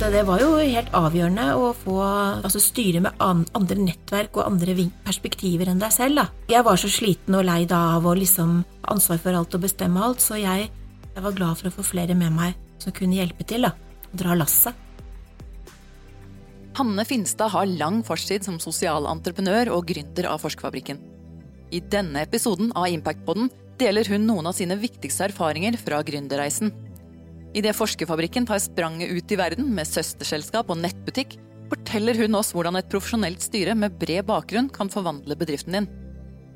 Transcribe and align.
at 0.00 0.14
det 0.14 0.22
var 0.24 0.40
jo 0.40 0.54
helt 0.56 0.94
avgjørende 0.96 1.44
å 1.60 1.70
få 1.76 1.96
altså 2.00 2.60
styre 2.62 3.02
med 3.04 3.20
andre 3.20 3.76
nettverk 3.76 4.38
og 4.38 4.46
andre 4.46 4.86
perspektiver 5.04 5.68
enn 5.68 5.82
deg 5.82 5.92
selv. 5.92 6.22
Da. 6.22 6.24
Jeg 6.48 6.64
var 6.64 6.80
så 6.80 6.88
sliten 6.88 7.36
og 7.36 7.44
lei 7.44 7.66
da 7.68 7.98
av 7.98 8.06
å 8.08 8.14
liksom 8.16 8.62
ansvar 8.88 9.20
for 9.20 9.36
alt 9.36 9.56
og 9.58 9.64
bestemme 9.66 10.00
alt, 10.00 10.24
så 10.24 10.38
jeg, 10.40 10.70
jeg, 11.04 11.20
var 11.20 11.36
glad 11.36 11.60
for 11.60 11.68
å 11.68 11.74
få 11.74 11.84
flere 11.90 12.16
med 12.16 12.32
meg 12.32 12.56
som 12.80 12.96
kunne 12.96 13.18
hjelpe 13.18 13.44
til. 13.44 13.68
da, 13.68 13.74
Dra 14.16 14.36
lasset. 14.38 14.72
Hanne 16.80 17.04
Finstad 17.04 17.52
har 17.52 17.68
lang 17.68 18.00
fartstid 18.06 18.46
som 18.46 18.60
sosialentreprenør 18.62 19.74
og 19.74 19.90
gründer 19.90 20.30
av 20.32 20.40
Forskerfabrikken. 20.40 21.02
I 21.76 21.82
denne 21.92 22.24
episoden 22.24 22.72
av 22.72 22.88
Impactpodden 22.88 23.52
deler 23.80 24.08
hun 24.08 24.24
noen 24.24 24.48
av 24.48 24.56
sine 24.56 24.80
viktigste 24.80 25.28
erfaringer 25.28 25.76
fra 25.80 26.00
gründerreisen. 26.06 26.72
Idet 27.50 27.74
Forskerfabrikken 27.74 28.46
tar 28.46 28.60
spranget 28.62 29.10
ut 29.10 29.32
i 29.32 29.38
verden 29.38 29.72
med 29.74 29.88
søsterselskap 29.88 30.70
og 30.70 30.78
nettbutikk, 30.78 31.34
forteller 31.70 32.18
hun 32.22 32.38
oss 32.38 32.52
hvordan 32.54 32.78
et 32.78 32.90
profesjonelt 32.90 33.42
styre 33.42 33.74
med 33.78 33.96
bred 33.98 34.26
bakgrunn 34.28 34.70
kan 34.74 34.90
forvandle 34.92 35.34
bedriften 35.38 35.74
din. 35.74 35.90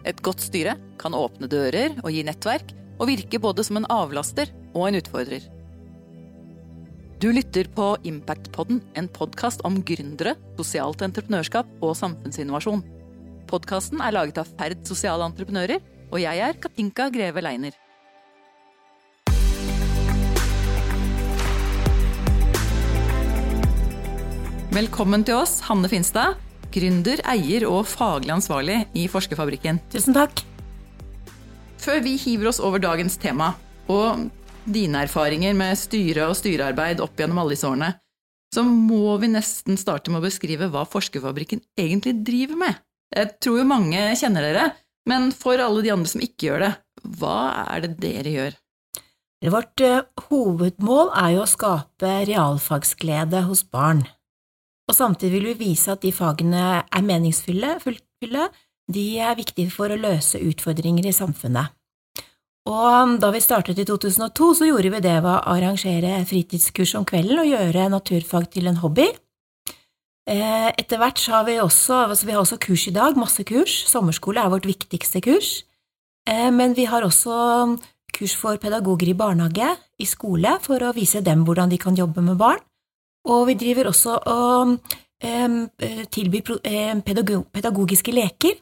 Et 0.07 0.21
godt 0.23 0.43
styre 0.45 0.77
kan 1.01 1.17
åpne 1.17 1.51
dører 1.51 1.97
og 2.05 2.13
gi 2.15 2.23
nettverk, 2.27 2.75
og 3.01 3.09
virke 3.11 3.41
både 3.43 3.65
som 3.67 3.81
en 3.81 3.89
avlaster 3.91 4.53
og 4.71 4.87
en 4.87 5.01
utfordrer. 5.01 5.49
Du 7.19 7.31
lytter 7.33 7.67
på 7.75 7.95
Impactpodden, 8.07 8.83
en 8.95 9.09
podkast 9.11 9.65
om 9.67 9.81
gründere, 9.87 10.37
sosialt 10.59 11.03
entreprenørskap 11.03 11.71
og 11.83 11.97
samfunnsinnovasjon. 11.99 12.85
Podkasten 13.51 14.03
er 14.05 14.15
laget 14.15 14.39
av 14.43 14.51
Ferd 14.59 14.85
sosiale 14.87 15.27
entreprenører, 15.27 15.83
og 16.13 16.21
jeg 16.23 16.45
er 16.45 16.61
Katinka 16.61 17.09
Greve 17.15 17.43
Leiner. 17.43 17.84
Velkommen 24.75 25.23
til 25.23 25.37
oss, 25.39 25.61
Hanne 25.69 25.87
Finstad, 25.87 26.35
gründer, 26.75 27.21
eier 27.31 27.63
og 27.69 27.85
faglig 27.87 28.33
ansvarlig 28.35 28.81
i 28.99 29.05
Forskerfabrikken. 29.07 29.77
Tusen 29.93 30.17
takk. 30.17 30.41
Før 31.79 32.01
vi 32.03 32.17
hiver 32.19 32.49
oss 32.51 32.59
over 32.59 32.83
dagens 32.83 33.15
tema, 33.23 33.53
og 33.87 34.25
dine 34.67 35.05
erfaringer 35.07 35.55
med 35.55 35.79
styre 35.79 36.27
og 36.27 36.35
styrearbeid 36.41 37.03
opp 37.05 37.23
gjennom 37.23 37.39
alle 37.39 37.55
disse 37.55 37.69
årene, 37.69 37.93
så 38.51 38.65
må 38.67 39.15
vi 39.23 39.29
nesten 39.37 39.79
starte 39.79 40.11
med 40.11 40.25
å 40.25 40.27
beskrive 40.27 40.67
hva 40.75 40.83
Forskerfabrikken 40.91 41.63
egentlig 41.79 42.17
driver 42.27 42.59
med. 42.65 42.83
Jeg 43.15 43.31
tror 43.47 43.61
jo 43.61 43.69
mange 43.71 44.03
kjenner 44.19 44.49
dere, 44.49 44.67
men 45.07 45.31
for 45.39 45.63
alle 45.63 45.87
de 45.87 45.95
andre 45.95 46.11
som 46.17 46.27
ikke 46.27 46.49
gjør 46.49 46.67
det, 46.67 46.73
hva 47.21 47.39
er 47.69 47.87
det 47.87 47.93
dere 48.03 48.35
gjør? 48.35 48.59
Vårt 49.55 49.87
uh, 49.87 50.03
hovedmål 50.33 51.15
er 51.23 51.33
jo 51.37 51.47
å 51.47 51.49
skape 51.55 52.15
realfagsglede 52.27 53.47
hos 53.47 53.63
barn. 53.71 54.03
Og 54.89 54.97
samtidig 54.97 55.33
vil 55.39 55.49
vi 55.53 55.71
vise 55.71 55.95
at 55.95 56.03
de 56.05 56.13
fagene 56.13 56.65
er 56.85 57.07
meningsfulle, 57.07 57.79
de 58.85 59.07
er 59.19 59.39
viktige 59.39 59.73
for 59.73 59.89
å 59.89 60.01
løse 60.01 60.41
utfordringer 60.45 61.09
i 61.09 61.17
samfunnet. 61.17 61.73
Og 62.65 63.19
da 63.21 63.29
vi 63.33 63.43
startet 63.45 63.81
i 63.81 63.85
2002, 63.85 64.47
så 64.61 64.69
gjorde 64.69 64.93
vi 64.95 65.03
det 65.05 65.19
ved 65.19 65.29
å 65.29 65.43
arrangere 65.53 66.23
fritidskurs 66.29 66.95
om 66.97 67.05
kvelden 67.09 67.43
og 67.43 67.51
gjøre 67.51 67.91
naturfag 67.93 68.49
til 68.53 68.71
en 68.71 68.81
hobby. 68.81 69.11
Eh, 70.25 70.71
etter 70.73 71.01
hvert 71.01 71.21
så 71.21 71.35
har 71.37 71.45
vi 71.45 71.59
også, 71.61 72.07
altså 72.09 72.25
vi 72.25 72.33
har 72.33 72.41
også 72.41 72.61
kurs 72.65 72.87
i 72.89 72.95
dag, 72.97 73.19
masse 73.21 73.45
kurs. 73.45 73.83
Sommerskole 73.91 74.41
er 74.41 74.53
vårt 74.53 74.69
viktigste 74.69 75.21
kurs. 75.25 75.59
Eh, 76.25 76.49
men 76.49 76.73
vi 76.77 76.87
har 76.89 77.05
også 77.05 77.77
kurs 78.17 78.37
for 78.41 78.57
pedagoger 78.57 79.13
i 79.13 79.19
barnehage, 79.19 79.75
i 80.01 80.09
skole, 80.09 80.57
for 80.65 80.81
å 80.81 80.95
vise 80.97 81.21
dem 81.21 81.45
hvordan 81.45 81.69
de 81.73 81.81
kan 81.83 81.97
jobbe 81.99 82.25
med 82.25 82.41
barn. 82.41 82.65
Og 83.25 83.47
vi 83.49 83.57
driver 83.61 83.89
også 83.89 84.19
og 84.29 84.77
tilbyr 86.13 86.59
pedagogiske 87.05 88.13
leker. 88.13 88.59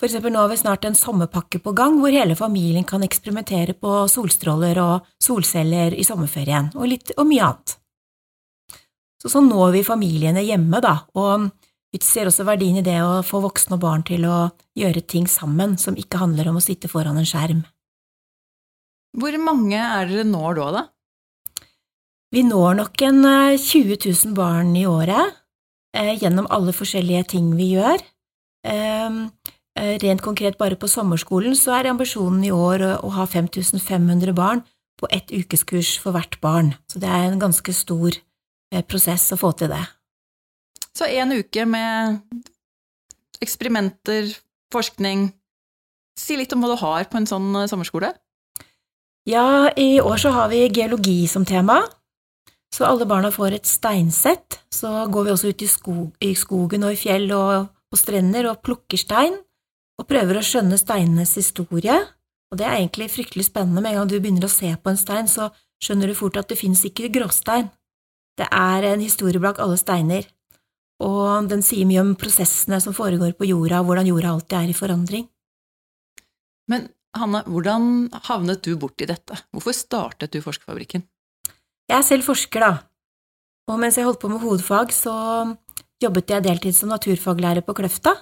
For 0.00 0.08
eksempel 0.08 0.32
nå 0.32 0.40
har 0.40 0.48
vi 0.48 0.56
snart 0.56 0.86
en 0.88 0.96
sommerpakke 0.96 1.60
på 1.60 1.74
gang 1.76 1.98
hvor 2.00 2.14
hele 2.14 2.32
familien 2.38 2.86
kan 2.88 3.02
eksperimentere 3.04 3.74
på 3.76 4.06
solstråler 4.08 4.78
og 4.80 5.10
solceller 5.20 5.92
i 5.92 6.06
sommerferien, 6.08 6.70
og, 6.72 6.86
litt, 6.88 7.12
og 7.20 7.28
mye 7.28 7.50
annet. 7.50 7.74
Så 9.20 9.28
sånn 9.28 9.50
når 9.52 9.74
vi 9.74 9.82
familiene 9.84 10.40
hjemme, 10.40 10.80
da, 10.80 11.02
og 11.20 11.50
vi 11.92 12.00
ser 12.00 12.30
også 12.30 12.46
verdien 12.48 12.78
i 12.80 12.86
det 12.86 12.96
å 13.04 13.20
få 13.26 13.42
voksne 13.44 13.76
og 13.76 13.82
barn 13.82 14.06
til 14.08 14.24
å 14.24 14.38
gjøre 14.78 15.04
ting 15.04 15.28
sammen 15.28 15.76
som 15.76 15.98
ikke 16.00 16.22
handler 16.22 16.48
om 16.48 16.56
å 16.56 16.64
sitte 16.64 16.88
foran 16.88 17.20
en 17.20 17.28
skjerm. 17.28 17.60
Hvor 19.20 19.36
mange 19.42 19.76
er 19.76 20.08
dere 20.08 20.24
når 20.24 20.56
da, 20.62 20.70
da? 20.78 20.84
Vi 22.30 22.44
når 22.46 22.76
nok 22.78 23.02
en 23.02 23.24
20 23.58 23.90
eh, 23.90 24.04
000 24.06 24.34
barn 24.38 24.70
i 24.78 24.84
året 24.86 25.34
eh, 25.96 26.14
gjennom 26.14 26.46
alle 26.46 26.70
forskjellige 26.70 27.24
ting 27.32 27.48
vi 27.58 27.72
gjør. 27.72 27.98
Ehm, 28.70 29.24
eh, 29.74 29.96
rent 29.98 30.22
konkret 30.22 30.58
bare 30.60 30.78
på 30.78 30.86
sommerskolen 30.86 31.58
så 31.58 31.74
er 31.74 31.90
ambisjonen 31.90 32.44
i 32.46 32.52
år 32.54 32.86
å 33.00 33.10
ha 33.16 33.26
5500 33.26 34.34
barn 34.38 34.62
på 35.00 35.10
ett 35.10 35.34
ukeskurs 35.34 35.96
for 35.98 36.14
hvert 36.14 36.38
barn, 36.44 36.74
så 36.86 37.00
det 37.02 37.08
er 37.08 37.26
en 37.26 37.40
ganske 37.40 37.72
stor 37.72 38.14
prosess 38.86 39.32
å 39.32 39.38
få 39.40 39.50
til 39.58 39.72
det. 39.72 39.80
Så 40.94 41.08
en 41.08 41.32
uke 41.32 41.64
med 41.66 42.20
eksperimenter, 43.42 44.28
forskning 44.70 45.30
Si 46.20 46.36
litt 46.36 46.52
om 46.52 46.60
hva 46.60 46.68
du 46.68 46.76
har 46.82 47.06
på 47.08 47.16
en 47.16 47.24
sånn 47.24 47.54
sommerskole. 47.70 48.10
Ja, 49.24 49.70
i 49.72 50.02
år 50.04 50.20
så 50.20 50.34
har 50.34 50.50
vi 50.52 50.66
geologi 50.68 51.22
som 51.30 51.46
tema. 51.48 51.78
Så 52.74 52.86
alle 52.86 53.06
barna 53.06 53.32
får 53.34 53.56
et 53.58 53.68
steinsett. 53.68 54.60
Så 54.70 54.90
går 55.10 55.26
vi 55.26 55.34
også 55.34 55.50
ut 55.50 55.62
i, 55.62 55.68
skog, 55.68 56.10
i 56.22 56.34
skogen 56.38 56.86
og 56.86 56.94
i 56.94 57.00
fjell 57.00 57.30
og 57.34 57.70
på 57.90 57.98
strender 57.98 58.46
og 58.46 58.60
plukker 58.62 59.00
stein, 59.00 59.34
og 59.98 60.06
prøver 60.08 60.38
å 60.38 60.44
skjønne 60.46 60.78
steinenes 60.78 61.34
historie. 61.36 61.96
Og 62.50 62.58
det 62.58 62.66
er 62.66 62.78
egentlig 62.78 63.10
fryktelig 63.10 63.48
spennende. 63.48 63.82
Med 63.82 63.92
en 63.92 64.00
gang 64.00 64.10
du 64.10 64.18
begynner 64.18 64.46
å 64.46 64.52
se 64.52 64.70
på 64.78 64.92
en 64.92 65.00
stein, 65.00 65.28
så 65.30 65.50
skjønner 65.82 66.10
du 66.10 66.18
fort 66.18 66.38
at 66.38 66.50
det 66.50 66.58
finnes 66.60 66.82
ikke 66.86 67.10
gråstein. 67.12 67.68
Det 68.38 68.46
er 68.46 68.86
en 68.92 69.02
historie 69.02 69.42
bak 69.42 69.58
alle 69.60 69.76
steiner, 69.76 70.24
og 71.02 71.50
den 71.50 71.64
sier 71.64 71.88
mye 71.88 72.02
om 72.04 72.14
prosessene 72.20 72.78
som 72.80 72.96
foregår 72.96 73.34
på 73.36 73.48
jorda, 73.50 73.80
og 73.80 73.90
hvordan 73.90 74.08
jorda 74.08 74.32
alltid 74.32 74.56
er 74.58 74.72
i 74.72 74.76
forandring. 74.76 75.28
Men 76.70 76.88
Hanne, 77.16 77.40
hvordan 77.42 78.06
havnet 78.28 78.62
du 78.62 78.76
borti 78.78 79.08
dette? 79.10 79.34
Hvorfor 79.50 79.74
startet 79.74 80.30
du 80.30 80.38
Forskerfabrikken? 80.44 81.02
Jeg 81.90 81.98
er 81.98 82.06
selv 82.06 82.22
forsker, 82.22 82.62
da, 82.62 82.74
og 83.66 83.78
mens 83.82 83.96
jeg 83.98 84.06
holdt 84.06 84.20
på 84.22 84.30
med 84.30 84.42
hovedfag, 84.42 84.92
så 84.94 85.12
jobbet 86.02 86.30
jeg 86.30 86.44
deltid 86.46 86.76
som 86.76 86.90
naturfaglærer 86.92 87.64
på 87.66 87.74
Kløfta. 87.74 88.14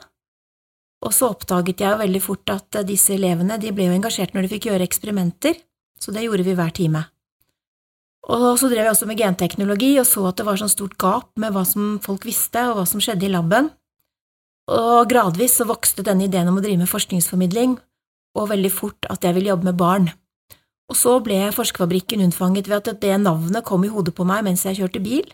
Og 1.04 1.12
så 1.14 1.28
oppdaget 1.30 1.84
jeg 1.84 1.92
jo 1.92 2.00
veldig 2.00 2.22
fort 2.24 2.52
at 2.52 2.80
disse 2.88 3.12
elevene 3.14 3.58
de 3.60 3.70
ble 3.72 3.86
jo 3.86 3.94
engasjert 3.96 4.32
når 4.34 4.46
de 4.46 4.50
fikk 4.54 4.68
gjøre 4.70 4.86
eksperimenter, 4.88 5.60
så 6.00 6.14
det 6.14 6.24
gjorde 6.24 6.46
vi 6.46 6.56
hver 6.58 6.72
time. 6.74 7.04
Og 8.28 8.58
så 8.60 8.68
drev 8.68 8.86
jeg 8.86 8.92
også 8.92 9.08
med 9.08 9.20
genteknologi 9.20 9.92
og 10.00 10.08
så 10.08 10.24
at 10.28 10.40
det 10.40 10.48
var 10.48 10.58
sånn 10.60 10.72
stort 10.72 10.96
gap 11.00 11.30
med 11.40 11.54
hva 11.54 11.62
som 11.68 11.96
folk 12.04 12.26
visste 12.28 12.64
og 12.68 12.80
hva 12.80 12.86
som 12.88 13.04
skjedde 13.04 13.28
i 13.28 13.32
laben. 13.32 13.70
Og 14.68 15.08
gradvis 15.08 15.60
så 15.60 15.68
vokste 15.68 16.04
denne 16.04 16.26
ideen 16.26 16.48
om 16.50 16.58
å 16.58 16.64
drive 16.64 16.82
med 16.82 16.90
forskningsformidling, 16.90 17.78
og 18.36 18.50
veldig 18.50 18.72
fort 18.72 19.08
at 19.12 19.24
jeg 19.24 19.36
ville 19.36 19.52
jobbe 19.52 19.70
med 19.70 19.78
barn. 19.80 20.10
Og 20.88 20.96
så 20.96 21.18
ble 21.20 21.50
Forskerfabrikken 21.52 22.22
unnfanget 22.24 22.68
ved 22.70 22.88
at 22.88 23.02
det 23.02 23.20
navnet 23.20 23.64
kom 23.64 23.84
i 23.84 23.92
hodet 23.92 24.14
på 24.16 24.24
meg 24.28 24.44
mens 24.46 24.64
jeg 24.64 24.80
kjørte 24.80 25.02
bil. 25.04 25.26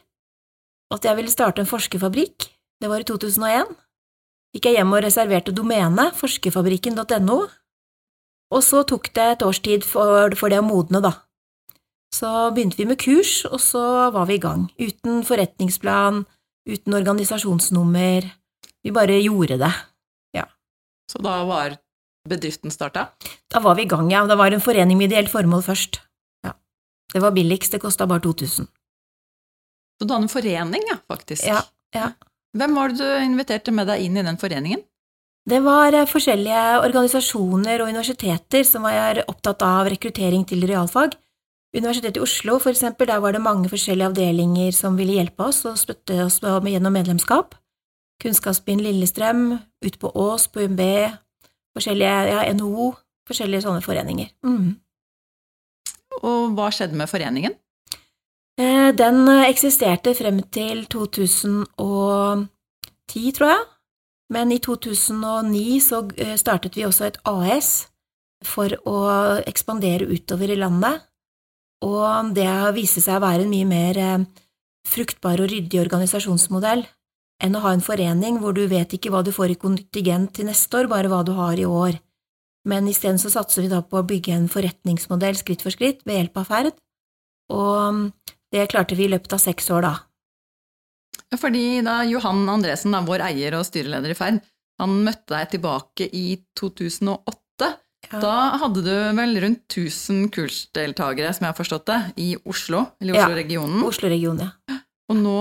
At 0.95 1.07
jeg 1.07 1.17
ville 1.17 1.33
starte 1.33 1.63
en 1.63 1.71
forskerfabrikk, 1.71 2.49
det 2.83 2.91
var 2.91 3.03
i 3.03 3.07
2001. 3.09 3.71
Gikk 4.55 4.69
jeg 4.69 4.79
hjem 4.79 4.93
og 4.95 5.03
reserverte 5.03 5.55
domenet 5.55 6.15
forskerfabrikken.no, 6.19 7.39
og 8.55 8.63
så 8.63 8.85
tok 8.87 9.09
det 9.17 9.25
et 9.33 9.43
års 9.43 9.59
tid 9.65 9.87
for, 9.87 10.31
det 10.31 10.61
å 10.61 10.67
modne, 10.67 11.01
da. 11.03 11.15
Så 12.15 12.31
begynte 12.55 12.79
vi 12.79 12.87
med 12.87 13.01
kurs, 13.03 13.41
og 13.49 13.59
så 13.63 13.83
var 14.15 14.29
vi 14.31 14.37
i 14.39 14.43
gang, 14.43 14.69
uten 14.79 15.25
forretningsplan, 15.27 16.23
uten 16.71 16.99
organisasjonsnummer, 17.01 18.29
vi 18.85 18.93
bare 18.95 19.19
gjorde 19.25 19.59
det, 19.65 19.73
ja. 20.37 20.47
Så 21.11 21.19
da 21.25 21.41
var 21.49 21.75
bedriften 22.29 22.73
starta? 22.73 23.09
Da 23.53 23.61
var 23.61 23.77
vi 23.79 23.85
i 23.85 23.91
gang, 23.91 24.11
ja. 24.13 24.25
Det 24.27 24.37
var 24.41 24.53
en 24.53 24.65
forening 24.65 24.99
med 24.99 25.13
ideelt 25.13 25.33
formål 25.33 25.65
først. 25.67 26.01
Ja. 26.47 26.55
Det 27.13 27.23
var 27.23 27.35
billigst, 27.37 27.73
det 27.73 27.83
kosta 27.83 28.07
bare 28.07 28.25
2000. 28.25 28.69
Så 29.99 30.07
du 30.07 30.15
hadde 30.15 30.27
en 30.27 30.33
forening, 30.33 30.87
ja, 30.91 30.99
faktisk? 31.11 31.47
Ja, 31.47 31.63
ja. 31.95 32.13
Hvem 32.55 32.75
var 32.77 32.91
det 32.91 33.03
du 33.03 33.25
inviterte 33.25 33.75
med 33.75 33.89
deg 33.91 34.05
inn 34.05 34.17
i 34.17 34.25
den 34.27 34.39
foreningen? 34.39 34.83
Det 35.45 35.61
var 35.61 35.93
eh, 35.93 36.09
forskjellige 36.09 36.63
organisasjoner 36.87 37.83
og 37.83 37.91
universiteter 37.91 38.65
som 38.65 38.87
var 38.87 39.21
opptatt 39.29 39.63
av 39.67 39.91
rekruttering 39.93 40.47
til 40.49 40.65
realfag. 40.71 41.19
Universitetet 41.75 42.21
i 42.21 42.23
Oslo, 42.23 42.61
for 42.63 42.71
eksempel, 42.71 43.11
der 43.11 43.21
var 43.21 43.35
det 43.35 43.43
mange 43.43 43.69
forskjellige 43.69 44.13
avdelinger 44.13 44.73
som 44.73 44.97
ville 44.97 45.19
hjelpe 45.19 45.51
oss 45.51 45.65
og 45.67 45.77
støtte 45.81 46.21
oss 46.23 46.39
gjennom 46.41 46.95
medlemskap. 46.95 47.57
Kunnskapsbyen 48.23 48.81
Lillestrøm, 48.81 49.59
ut 49.85 49.99
på 49.99 50.13
Ås, 50.15 50.47
på 50.49 50.63
UMB, 50.65 50.81
forskjellige 51.75 52.17
ja, 52.31 52.47
NHO, 52.55 52.93
forskjellige 53.29 53.67
sånne 53.67 53.85
foreninger. 53.85 54.31
Mm. 54.47 54.73
Og 56.23 56.55
hva 56.57 56.71
skjedde 56.73 56.97
med 56.99 57.11
foreningen? 57.11 57.55
Eh, 58.61 58.91
Den 58.95 59.29
eh, 59.29 59.49
eksisterte 59.51 60.15
frem 60.15 60.43
til 60.55 60.87
2010, 60.87 63.33
tror 63.35 63.51
jeg. 63.51 63.65
Men 64.35 64.53
i 64.53 64.59
2009 64.59 65.81
så 65.85 66.05
eh, 66.17 66.37
startet 66.41 66.77
vi 66.77 66.87
også 66.87 67.05
et 67.09 67.19
AS 67.29 67.89
for 68.45 68.69
å 68.87 68.99
ekspandere 69.49 70.09
utover 70.11 70.51
i 70.53 70.61
landet, 70.61 71.01
og 71.85 72.35
det 72.37 72.75
viste 72.77 73.01
seg 73.01 73.17
å 73.17 73.25
være 73.25 73.43
en 73.45 73.53
mye 73.53 73.69
mer 73.69 73.97
fruktbar 74.85 75.41
og 75.41 75.49
ryddig 75.49 75.81
organisasjonsmodell 75.81 76.85
enn 77.43 77.57
å 77.57 77.63
ha 77.65 77.75
en 77.75 77.85
forening 77.85 78.39
hvor 78.43 78.55
du 78.57 78.65
vet 78.71 78.95
ikke 78.95 79.11
hva 79.13 79.25
du 79.27 79.33
får 79.35 79.55
i 79.55 79.61
kontingent 79.61 80.35
til 80.37 80.49
neste 80.49 80.81
år, 80.81 80.91
bare 80.91 81.11
hva 81.11 81.23
du 81.27 81.35
har 81.39 81.59
i 81.59 81.67
år. 81.67 81.99
Men 82.69 82.89
isteden 82.89 83.21
så 83.21 83.33
satser 83.33 83.65
vi 83.65 83.73
da 83.73 83.83
på 83.85 84.01
å 84.01 84.07
bygge 84.09 84.33
en 84.37 84.49
forretningsmodell 84.49 85.37
skritt 85.37 85.65
for 85.65 85.75
skritt 85.75 86.05
ved 86.09 86.21
hjelp 86.21 86.41
av 86.41 86.49
ferd, 86.49 86.73
og 87.53 88.11
det 88.55 88.69
klarte 88.73 88.97
vi 88.97 89.09
i 89.09 89.13
løpet 89.13 89.37
av 89.37 89.43
seks 89.43 89.69
år, 89.75 89.89
da. 89.89 89.95
Fordi 91.41 91.83
da 91.85 92.01
Johan 92.07 92.45
Andresen, 92.49 92.95
da, 92.95 93.03
vår 93.05 93.25
eier 93.27 93.57
og 93.59 93.67
styreleder 93.67 94.15
i 94.15 94.19
Ferd, 94.19 94.41
han 94.81 94.95
møtte 95.07 95.35
deg 95.35 95.51
tilbake 95.55 96.07
i 96.15 96.39
2008. 96.59 97.71
Ja. 98.11 98.21
Da 98.21 98.35
hadde 98.61 98.83
du 98.85 98.93
vel 99.17 99.39
rundt 99.43 99.65
1000 99.67 100.29
kursdeltakere, 100.35 101.33
som 101.35 101.47
jeg 101.47 101.55
har 101.55 101.59
forstått 101.59 101.87
det, 101.91 102.01
i 102.21 102.29
Oslo, 102.45 102.85
eller 103.01 103.17
i 103.17 103.23
Oslo-regionen. 103.23 103.81
Ja, 103.81 103.91
Oslo-regionen, 103.91 104.51
ja. 104.71 104.74
Og 105.13 105.19
nå 105.21 105.35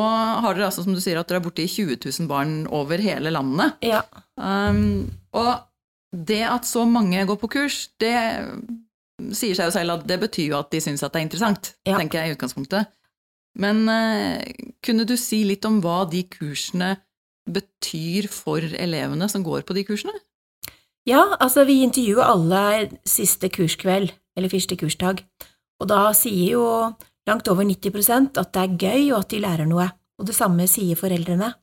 har 0.44 0.58
dere 0.58 0.68
altså, 0.68 0.84
som 0.84 0.96
du 0.96 1.00
sier, 1.00 1.16
at 1.22 1.30
dere 1.30 1.40
er 1.40 1.46
borti 1.46 1.64
20 1.72 1.96
000 2.04 2.28
barn 2.28 2.56
over 2.68 3.00
hele 3.04 3.32
landet. 3.34 3.78
Ja, 3.86 4.04
Um, 4.34 5.12
og 5.38 5.60
det 6.10 6.40
at 6.50 6.66
så 6.66 6.88
mange 6.90 7.22
går 7.30 7.38
på 7.38 7.50
kurs, 7.54 7.76
det 8.02 8.16
sier 9.38 9.54
seg 9.54 9.68
jo 9.70 9.74
selv 9.76 9.94
at 9.94 10.08
det 10.10 10.18
betyr 10.24 10.48
jo 10.50 10.58
at 10.58 10.72
de 10.74 10.80
syns 10.82 11.04
at 11.06 11.14
det 11.14 11.22
er 11.22 11.26
interessant, 11.28 11.70
Ja. 11.86 12.00
tenker 12.00 12.18
jeg 12.20 12.32
i 12.32 12.34
utgangspunktet. 12.34 12.90
Men 13.62 13.84
uh, 13.86 14.42
kunne 14.82 15.06
du 15.06 15.14
si 15.22 15.44
litt 15.46 15.66
om 15.70 15.78
hva 15.86 16.00
de 16.10 16.24
kursene 16.34 16.96
betyr 17.46 18.26
for 18.34 18.58
elevene 18.66 19.30
som 19.30 19.46
går 19.46 19.62
på 19.70 19.78
de 19.78 19.84
kursene? 19.86 20.16
Ja, 21.06 21.36
altså 21.38 21.66
vi 21.70 21.84
intervjuer 21.86 22.26
alle 22.26 23.00
siste 23.06 23.50
kurskveld, 23.54 24.16
eller 24.36 24.50
første 24.50 24.78
kursdag, 24.80 25.22
og 25.78 25.90
da 25.92 26.08
sier 26.18 26.56
jo 26.56 26.66
langt 27.30 27.48
over 27.52 27.66
90% 27.68 28.40
at 28.42 28.54
det 28.56 28.64
er 28.64 28.80
gøy 28.80 29.12
og 29.14 29.20
at 29.24 29.34
de 29.34 29.42
lærer 29.44 29.70
noe, 29.70 29.90
og 30.20 30.28
det 30.28 30.36
samme 30.38 30.68
sier 30.70 31.00
foreldrene. 31.00 31.54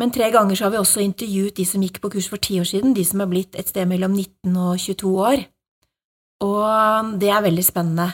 Men 0.00 0.12
tre 0.14 0.30
ganger 0.32 0.56
så 0.56 0.66
har 0.66 0.74
vi 0.74 0.80
også 0.80 1.02
intervjuet 1.04 1.56
de 1.58 1.66
som 1.68 1.82
gikk 1.84 2.00
på 2.00 2.10
kurs 2.14 2.30
for 2.30 2.40
ti 2.40 2.56
år 2.60 2.68
siden, 2.68 2.94
de 2.96 3.04
som 3.04 3.20
er 3.20 3.30
blitt 3.30 3.58
et 3.58 3.68
sted 3.68 3.88
mellom 3.90 4.14
19 4.16 4.56
og 4.56 4.80
22 4.80 5.12
år, 5.28 5.44
og 6.40 7.14
det 7.20 7.28
er 7.28 7.44
veldig 7.44 7.64
spennende. 7.66 8.08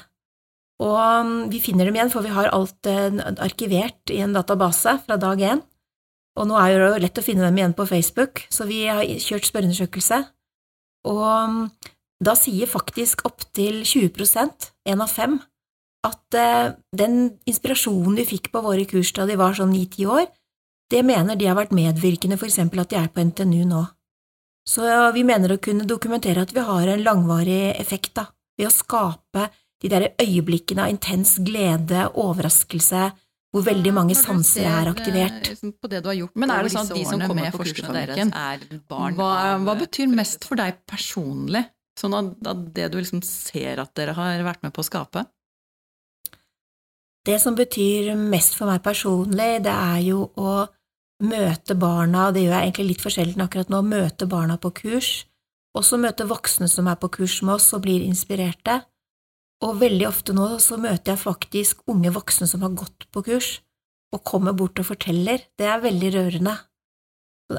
Og 0.83 1.51
vi 1.53 1.63
finner 1.63 1.89
dem 1.89 1.97
igjen, 1.97 2.11
for 2.13 2.27
vi 2.27 2.35
har 2.35 2.51
alt 2.53 2.89
eh, 2.91 3.23
arkivert 3.41 4.13
i 4.13 4.19
en 4.25 4.35
database 4.37 4.99
fra 5.07 5.17
dag 5.21 5.41
én, 5.41 5.63
og 6.37 6.49
nå 6.51 6.57
er 6.61 6.75
det 6.75 6.81
jo 6.81 7.03
lett 7.07 7.21
å 7.21 7.25
finne 7.25 7.47
dem 7.47 7.61
igjen 7.61 7.77
på 7.77 7.87
Facebook, 7.89 8.43
så 8.53 8.67
vi 8.69 8.83
har 8.91 9.07
kjørt 9.23 9.49
spørreundersøkelse. 9.49 10.19
Og 11.09 11.61
da 12.27 12.35
sier 12.37 12.69
faktisk 12.69 13.25
opptil 13.29 13.85
20% 13.89 14.71
en 14.93 15.05
av 15.05 15.13
fem, 15.13 15.39
at 16.07 16.39
eh, 16.39 16.73
den 16.97 17.37
inspirasjonen 17.49 18.17
de 18.21 18.27
fikk 18.29 18.51
på 18.55 18.63
våre 18.65 18.87
kurs 18.89 19.13
da 19.17 19.27
de 19.29 19.39
var 19.39 19.57
sånn 19.59 19.73
ni–ti 19.75 20.07
år, 20.07 20.27
det 20.91 21.03
mener 21.07 21.39
de 21.39 21.49
har 21.51 21.59
vært 21.59 21.75
medvirkende 21.75 22.39
for 22.39 22.49
eksempel 22.49 22.83
at 22.83 22.93
de 22.93 23.01
er 23.01 23.11
på 23.11 23.25
NTNU 23.27 23.67
nå. 23.67 23.83
Så 24.67 24.87
ja, 24.87 25.11
vi 25.15 25.23
mener 25.27 25.55
å 25.55 25.63
kunne 25.63 25.87
dokumentere 25.87 26.43
at 26.43 26.55
vi 26.55 26.63
har 26.67 26.91
en 26.91 27.05
langvarig 27.07 27.77
effekt 27.79 28.17
da, 28.19 28.27
ved 28.59 28.71
å 28.71 28.75
skape 28.75 29.47
de 29.83 29.91
der 29.93 30.09
øyeblikkene 30.19 30.87
av 30.87 30.95
intens 30.95 31.37
glede, 31.45 32.09
overraskelse, 32.19 33.05
hvor 33.55 33.65
veldig 33.65 33.93
mange 33.95 34.17
sanser 34.19 34.65
ser, 34.65 34.71
er 34.71 34.89
eh, 34.89 34.93
aktivert. 34.93 35.51
liksom 35.53 35.73
På 35.81 35.91
det 35.91 36.03
du 36.05 36.11
har 36.11 36.19
gjort 36.19 36.35
Men 36.35 36.53
er 36.53 36.67
det 36.67 36.73
sånn 36.75 36.91
at 36.91 36.99
de 36.99 37.05
som 37.07 37.23
kommer 37.23 37.47
med 37.47 37.55
på 37.55 37.63
kursene 37.63 38.03
deres, 38.03 38.35
er 38.35 38.83
barn 38.91 39.17
hva, 39.19 39.31
hva 39.63 39.77
betyr 39.81 40.11
mest 40.13 40.45
for 40.49 40.61
deg 40.61 40.83
personlig? 40.89 41.63
Sånn 41.97 42.17
av 42.17 42.35
at 42.51 42.67
det 42.77 42.91
du 42.93 42.99
liksom 43.01 43.23
ser 43.25 43.81
at 43.81 43.95
dere 43.97 44.17
har 44.17 44.43
vært 44.45 44.67
med 44.67 44.75
på 44.77 44.83
å 44.83 44.89
skape? 44.89 45.25
Det 47.27 47.41
som 47.43 47.57
betyr 47.59 48.13
mest 48.15 48.55
for 48.55 48.71
meg 48.71 48.85
personlig, 48.85 49.59
det 49.67 49.73
er 49.73 50.03
jo 50.07 50.29
å 50.39 50.67
møte 51.27 51.75
barna, 51.79 52.29
det 52.31 52.45
gjør 52.45 52.55
jeg 52.55 52.69
egentlig 52.69 52.89
litt 52.91 53.03
for 53.03 53.15
sjelden 53.15 53.43
akkurat 53.43 53.73
nå, 53.73 53.81
møte 53.83 54.29
barna 54.31 54.59
på 54.61 54.71
kurs, 54.83 55.11
også 55.77 55.99
møte 56.01 56.29
voksne 56.29 56.69
som 56.71 56.87
er 56.91 56.99
på 57.01 57.11
kurs 57.19 57.41
med 57.43 57.57
oss 57.57 57.73
og 57.75 57.83
blir 57.87 58.05
inspirerte, 58.05 58.79
og 59.65 59.81
veldig 59.81 60.07
ofte 60.07 60.37
nå 60.37 60.49
så 60.63 60.79
møter 60.79 61.15
jeg 61.15 61.23
faktisk 61.25 61.83
unge 61.91 62.13
voksne 62.15 62.47
som 62.51 62.63
har 62.63 62.77
gått 62.77 63.09
på 63.11 63.25
kurs, 63.27 63.57
og 64.15 64.23
kommer 64.29 64.55
bort 64.57 64.79
og 64.79 64.87
forteller, 64.93 65.49
det 65.59 65.67
er 65.67 65.83
veldig 65.83 66.13
rørende. 66.15 66.55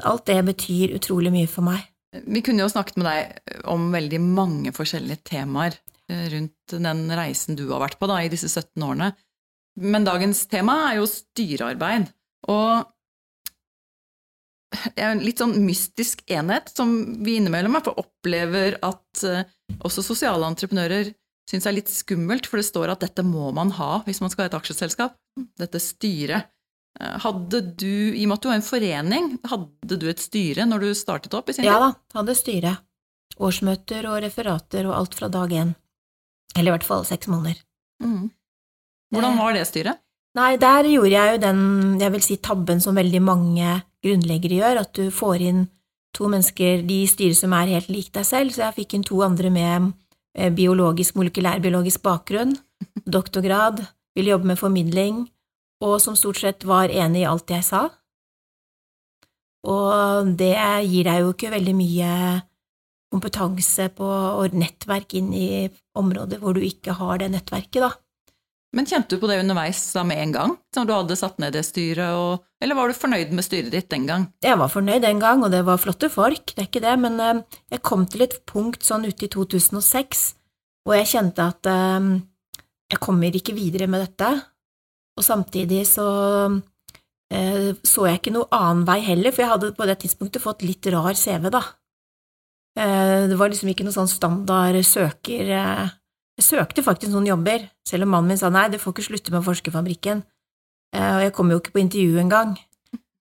Alt 0.00 0.28
det 0.30 0.40
betyr 0.48 0.96
utrolig 0.96 1.32
mye 1.34 1.50
for 1.50 1.66
meg. 1.66 1.84
Vi 2.24 2.40
kunne 2.44 2.64
jo 2.64 2.72
snakket 2.72 2.96
med 3.00 3.08
deg 3.08 3.64
om 3.68 3.90
veldig 3.92 4.20
mange 4.24 4.72
forskjellige 4.72 5.26
temaer 5.28 5.76
eh, 6.08 6.24
rundt 6.32 6.72
den 6.72 7.02
reisen 7.12 7.58
du 7.58 7.66
har 7.68 7.82
vært 7.84 7.98
på 8.00 8.08
da, 8.08 8.22
i 8.24 8.30
disse 8.32 8.48
17 8.48 8.84
årene. 8.84 9.10
Men 9.78 10.06
dagens 10.06 10.44
tema 10.50 10.74
er 10.90 10.98
jo 10.98 11.06
styrearbeid. 11.10 12.08
Og 12.50 12.86
det 14.68 15.00
er 15.00 15.14
en 15.14 15.22
litt 15.24 15.40
sånn 15.40 15.54
mystisk 15.64 16.20
enhet 16.28 16.68
som 16.76 16.90
vi 17.24 17.38
innimellom 17.38 17.72
i 17.72 17.78
hvert 17.78 17.88
fall 17.88 18.02
opplever 18.02 18.76
at 18.84 19.22
eh, 19.24 19.46
også 19.86 20.04
sosiale 20.04 20.44
entreprenører 20.50 21.12
syns 21.48 21.64
er 21.64 21.78
litt 21.78 21.88
skummelt, 21.88 22.44
for 22.44 22.60
det 22.60 22.66
står 22.68 22.92
at 22.92 23.00
dette 23.06 23.24
må 23.24 23.48
man 23.56 23.70
ha 23.78 24.02
hvis 24.04 24.20
man 24.20 24.28
skal 24.32 24.44
ha 24.44 24.50
et 24.50 24.58
aksjeselskap. 24.58 25.14
Dette 25.56 25.80
styret. 25.80 26.50
Eh, 27.00 27.14
Hadde 27.24 27.62
du, 27.80 27.88
i 28.12 28.26
og 28.26 28.28
med 28.28 28.36
at 28.36 28.44
du 28.44 28.50
var 28.50 28.58
en 28.60 28.66
forening, 28.68 29.30
hadde 29.48 30.00
du 30.02 30.08
et 30.12 30.20
styre 30.20 30.68
når 30.68 30.84
du 30.84 30.90
startet 30.98 31.36
opp 31.38 31.48
i 31.48 31.56
sin? 31.56 31.64
Ja 31.68 31.78
da, 31.86 31.92
hadde 32.18 32.36
styre. 32.36 32.76
Årsmøter 33.38 34.08
og 34.10 34.20
referater 34.24 34.88
og 34.90 34.96
alt 34.98 35.16
fra 35.16 35.30
dag 35.32 35.52
én. 35.54 35.72
Eller 36.58 36.72
i 36.72 36.76
hvert 36.76 36.88
fall 36.88 37.06
seks 37.08 37.30
måneder. 37.30 37.60
Mm. 38.04 38.28
Hvordan 39.14 39.38
var 39.40 39.56
det 39.56 39.64
styret? 39.68 40.00
Nei, 40.36 40.52
der 40.60 40.86
gjorde 40.86 41.14
jeg 41.14 41.34
jo 41.34 41.40
den, 41.42 41.60
jeg 42.02 42.14
vil 42.14 42.24
si 42.24 42.36
tabben 42.44 42.82
som 42.84 42.98
veldig 42.98 43.20
mange 43.24 43.78
grunnleggere 44.04 44.60
gjør, 44.60 44.80
at 44.84 44.92
du 44.94 45.08
får 45.14 45.44
inn 45.48 45.62
to 46.16 46.28
mennesker, 46.30 46.84
de 46.86 46.98
styrer 47.08 47.36
som 47.36 47.54
er 47.56 47.72
helt 47.74 47.88
lik 47.92 48.12
deg 48.14 48.26
selv, 48.26 48.52
så 48.54 48.66
jeg 48.66 48.76
fikk 48.80 48.96
inn 48.96 49.06
to 49.06 49.20
andre 49.24 49.50
med 49.52 49.90
eh, 50.36 50.52
biologisk, 50.54 51.16
molekylærbiologisk 51.18 52.04
bakgrunn, 52.04 52.54
doktorgrad, 53.16 53.82
ville 54.16 54.34
jobbe 54.34 54.52
med 54.52 54.60
formidling, 54.60 55.24
og 55.84 55.98
som 56.02 56.16
stort 56.18 56.40
sett 56.42 56.66
var 56.66 56.90
enig 56.90 57.24
i 57.24 57.28
alt 57.28 57.50
jeg 57.54 57.64
sa. 57.66 57.86
Og 59.68 60.34
det 60.38 60.54
gir 60.86 61.06
deg 61.06 61.22
jo 61.22 61.32
ikke 61.34 61.52
veldig 61.54 61.74
mye 61.76 62.10
kompetanse 63.12 63.88
på, 63.96 64.06
og 64.06 64.56
nettverk 64.58 65.16
inn 65.18 65.32
i 65.34 65.48
områder 65.98 66.42
hvor 66.42 66.54
du 66.56 66.62
ikke 66.64 66.94
har 66.98 67.22
det 67.22 67.32
nettverket, 67.34 67.82
da. 67.84 67.92
Men 68.76 68.84
kjente 68.84 69.16
du 69.16 69.20
på 69.22 69.28
det 69.30 69.38
underveis 69.40 69.80
da 69.96 70.02
med 70.04 70.20
en 70.20 70.32
gang, 70.34 70.50
som 70.74 70.84
du 70.86 70.92
hadde 70.92 71.16
satt 71.16 71.38
ned 71.40 71.54
det 71.56 71.62
styret, 71.64 72.12
og, 72.12 72.42
eller 72.60 72.76
var 72.76 72.90
du 72.90 72.96
fornøyd 72.98 73.30
med 73.32 73.46
styret 73.46 73.72
ditt 73.72 73.88
den 73.88 74.04
gang? 74.08 74.26
Jeg 74.44 74.58
var 74.60 74.68
fornøyd 74.68 75.06
den 75.06 75.22
gang, 75.22 75.40
og 75.46 75.54
det 75.54 75.62
var 75.64 75.80
flotte 75.80 76.10
folk, 76.12 76.52
det 76.52 76.66
er 76.66 76.68
ikke 76.68 76.82
det, 76.84 76.96
men 77.00 77.16
eh, 77.24 77.40
jeg 77.72 77.80
kom 77.88 78.04
til 78.10 78.26
et 78.26 78.36
punkt 78.48 78.84
sånn 78.84 79.08
ute 79.08 79.24
i 79.24 79.30
2006 79.32 80.26
hvor 80.84 80.96
jeg 80.98 81.08
kjente 81.10 81.46
at 81.48 81.68
eh, 81.68 82.10
jeg 82.92 83.00
kommer 83.04 83.34
ikke 83.40 83.56
videre 83.56 83.88
med 83.88 84.04
dette, 84.04 84.28
og 85.18 85.24
samtidig 85.24 85.82
så 85.88 86.06
eh, 87.32 87.72
så 87.80 88.06
jeg 88.08 88.20
ikke 88.20 88.36
noe 88.36 88.52
annen 88.52 88.84
vei 88.88 89.00
heller, 89.08 89.32
for 89.32 89.46
jeg 89.46 89.52
hadde 89.54 89.72
på 89.80 89.88
det 89.88 89.96
tidspunktet 90.04 90.44
fått 90.44 90.64
litt 90.68 90.92
rar 90.92 91.16
CV, 91.16 91.48
da. 91.56 91.64
Eh, 92.78 93.24
Det 93.32 93.40
var 93.40 93.48
liksom 93.48 93.72
ikke 93.72 93.88
noe 93.88 93.96
sånn 93.96 94.12
standard 94.12 94.76
søker 94.86 95.54
eh, 95.56 95.88
Jeg 96.38 96.46
søkte 96.46 96.84
faktisk 96.86 97.10
noen 97.12 97.26
jobber, 97.26 97.66
selv 97.86 98.06
om 98.06 98.14
mannen 98.14 98.32
min 98.32 98.40
sa 98.40 98.50
nei, 98.54 98.68
du 98.70 98.78
får 98.78 98.94
ikke 98.94 99.08
slutte 99.10 99.34
med 99.34 99.44
Forskerfabrikken, 99.46 100.22
fabrikken». 100.22 101.16
og 101.18 101.22
jeg 101.24 101.32
kom 101.36 101.50
jo 101.50 101.58
ikke 101.58 101.74
på 101.74 101.82
intervju 101.82 102.20
engang. 102.22 102.54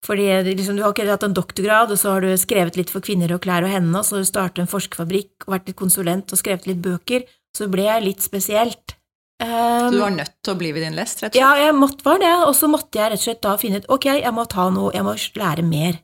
Fordi 0.06 0.28
liksom, 0.46 0.78
du 0.78 0.84
har 0.86 0.94
ikke 0.94 1.08
hatt 1.10 1.26
en 1.26 1.36
doktorgrad, 1.36 1.92
og 1.92 2.00
så 2.00 2.14
har 2.14 2.24
du 2.24 2.30
skrevet 2.40 2.78
litt 2.78 2.94
for 2.94 3.04
kvinner 3.04 3.34
og 3.34 3.42
klær 3.44 3.66
og 3.66 3.74
henne, 3.74 3.92
og 3.98 4.06
så 4.06 4.16
har 4.16 4.24
du 4.24 4.30
startet 4.30 4.62
en 4.64 4.70
forskerfabrikk 4.72 5.48
og 5.48 5.56
vært 5.56 5.72
litt 5.72 5.80
konsulent 5.80 6.32
og 6.32 6.40
skrevet 6.40 6.70
litt 6.70 6.80
bøker, 6.84 7.26
så 7.58 7.68
ble 7.72 7.88
jeg 7.90 8.06
litt 8.06 8.24
spesielt. 8.26 8.94
Så 9.42 9.92
du 9.92 10.00
Um, 10.00 10.02
var 10.02 10.14
nødt 10.16 10.34
til 10.42 10.56
å 10.56 10.58
bli 10.58 10.72
ved 10.74 10.82
din 10.82 10.96
lest, 10.98 11.20
rett 11.22 11.30
og 11.30 11.36
slett? 11.36 11.38
ja, 11.38 11.52
jeg 11.62 11.74
måtte 11.78 12.06
var 12.08 12.18
det, 12.24 12.32
og 12.48 12.56
så 12.58 12.66
måtte 12.72 12.98
jeg 12.98 13.12
rett 13.12 13.22
og 13.22 13.26
slett 13.28 13.44
da 13.46 13.52
finne 13.62 13.82
ut 13.84 13.92
ok, 13.94 14.08
jeg 14.18 14.34
må 14.34 14.46
ta 14.50 14.66
noe, 14.74 14.90
jeg 14.96 15.06
må 15.06 15.14
lære 15.14 15.66
mer. 15.68 16.00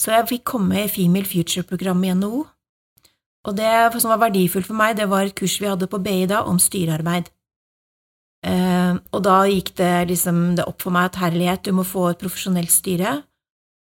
Så 0.00 0.14
jeg 0.14 0.28
fikk 0.30 0.46
komme 0.54 0.86
i 0.86 0.88
Female 0.88 1.28
Future-programmet 1.28 2.08
i 2.08 2.16
NHO, 2.16 2.46
og 3.42 3.56
det 3.58 4.00
som 4.00 4.12
var 4.12 4.20
verdifullt 4.28 4.68
for 4.68 4.78
meg, 4.78 4.96
det 4.98 5.08
var 5.10 5.26
et 5.26 5.36
kurs 5.38 5.58
vi 5.60 5.70
hadde 5.70 5.88
på 5.90 6.00
BI 6.02 6.26
da 6.30 6.44
om 6.46 6.60
styrearbeid. 6.62 7.30
Eh, 8.42 8.94
og 9.14 9.20
da 9.22 9.36
gikk 9.46 9.74
det 9.78 9.94
liksom 10.10 10.40
det 10.58 10.66
opp 10.66 10.82
for 10.82 10.94
meg 10.94 11.10
at 11.10 11.20
herlighet, 11.22 11.64
du 11.66 11.74
må 11.74 11.86
få 11.86 12.08
et 12.10 12.22
profesjonelt 12.22 12.70
styre, 12.74 13.20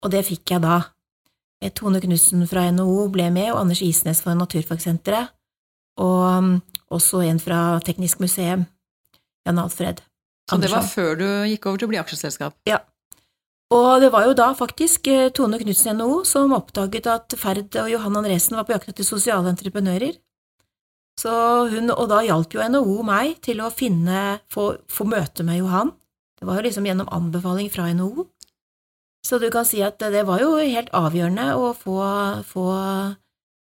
og 0.03 0.11
det 0.11 0.25
fikk 0.27 0.55
jeg 0.55 0.63
da. 0.63 0.79
Eh, 1.63 1.71
Tone 1.75 2.01
Knutsen 2.03 2.43
fra 2.47 2.67
NHO 2.71 3.09
ble 3.11 3.29
med, 3.35 3.51
og 3.53 3.63
Anders 3.63 3.83
Isnes 3.83 4.23
fra 4.23 4.35
Naturfagsenteret, 4.35 5.31
og 6.03 6.23
um, 6.27 6.49
også 6.91 7.23
en 7.23 7.39
fra 7.39 7.79
Teknisk 7.83 8.19
museum, 8.23 8.65
Jan 9.47 9.61
Alfred. 9.61 10.01
Så 10.49 10.59
det 10.61 10.71
var 10.71 10.83
før 10.83 11.15
du 11.19 11.27
gikk 11.49 11.69
over 11.69 11.79
til 11.79 11.87
å 11.87 11.93
bli 11.93 12.01
aksjeselskap? 12.01 12.57
Ja. 12.67 12.83
Og 13.73 14.01
det 14.03 14.11
var 14.13 14.27
jo 14.27 14.35
da 14.37 14.51
faktisk 14.53 15.07
eh, 15.09 15.31
Tone 15.33 15.57
Knutsen 15.57 15.95
i 15.95 15.97
NHO 15.97 16.19
som 16.27 16.53
oppdaget 16.53 17.07
at 17.09 17.33
Ferd 17.39 17.73
og 17.81 17.89
Johan 17.89 18.19
Andresen 18.21 18.57
var 18.59 18.67
på 18.67 18.75
jakt 18.75 18.91
etter 18.91 19.07
sosiale 19.07 19.49
entreprenører. 19.49 20.19
Så 21.17 21.31
hun, 21.71 21.89
og 21.89 22.09
da 22.11 22.21
hjalp 22.27 22.53
jo 22.53 22.61
NHO 22.61 23.01
meg 23.07 23.39
til 23.45 23.63
å 23.63 23.71
finne, 23.73 24.41
få, 24.51 24.75
få 24.91 25.07
møte 25.09 25.45
med 25.47 25.61
Johan. 25.63 25.93
Det 26.35 26.45
var 26.45 26.59
jo 26.59 26.65
liksom 26.67 26.85
gjennom 26.85 27.09
anbefaling 27.15 27.71
fra 27.73 27.87
NHO. 27.95 28.27
Så 29.25 29.39
du 29.41 29.47
kan 29.49 29.65
si 29.65 29.79
at 29.81 29.97
det 29.97 30.25
var 30.27 30.43
jo 30.43 30.57
helt 30.59 30.91
avgjørende 30.93 31.47
å 31.57 31.71
få, 31.73 31.97
få 32.45 32.67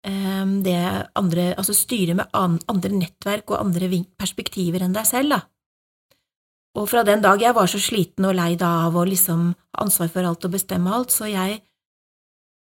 eh, 0.05 0.45
det 0.67 0.81
andre, 1.17 1.53
altså 1.57 1.73
styre 1.73 2.19
med 2.19 2.29
an, 2.37 2.59
andre 2.69 2.93
nettverk 2.99 3.55
og 3.55 3.63
andre 3.63 3.89
perspektiver 4.21 4.85
enn 4.85 4.97
deg 4.97 5.09
selv, 5.09 5.39
da. 5.39 5.41
Og 6.77 6.89
fra 6.91 7.03
den 7.09 7.23
dag 7.25 7.41
jeg 7.41 7.57
var 7.57 7.71
så 7.71 7.81
sliten 7.81 8.27
og 8.29 8.37
lei 8.37 8.53
da 8.61 8.69
av 8.87 8.97
å 8.97 9.07
liksom 9.09 9.49
ha 9.55 9.85
ansvar 9.87 10.11
for 10.13 10.29
alt 10.29 10.45
og 10.45 10.53
bestemme 10.53 10.93
alt, 10.93 11.15
så 11.15 11.29
jeg, 11.31 11.61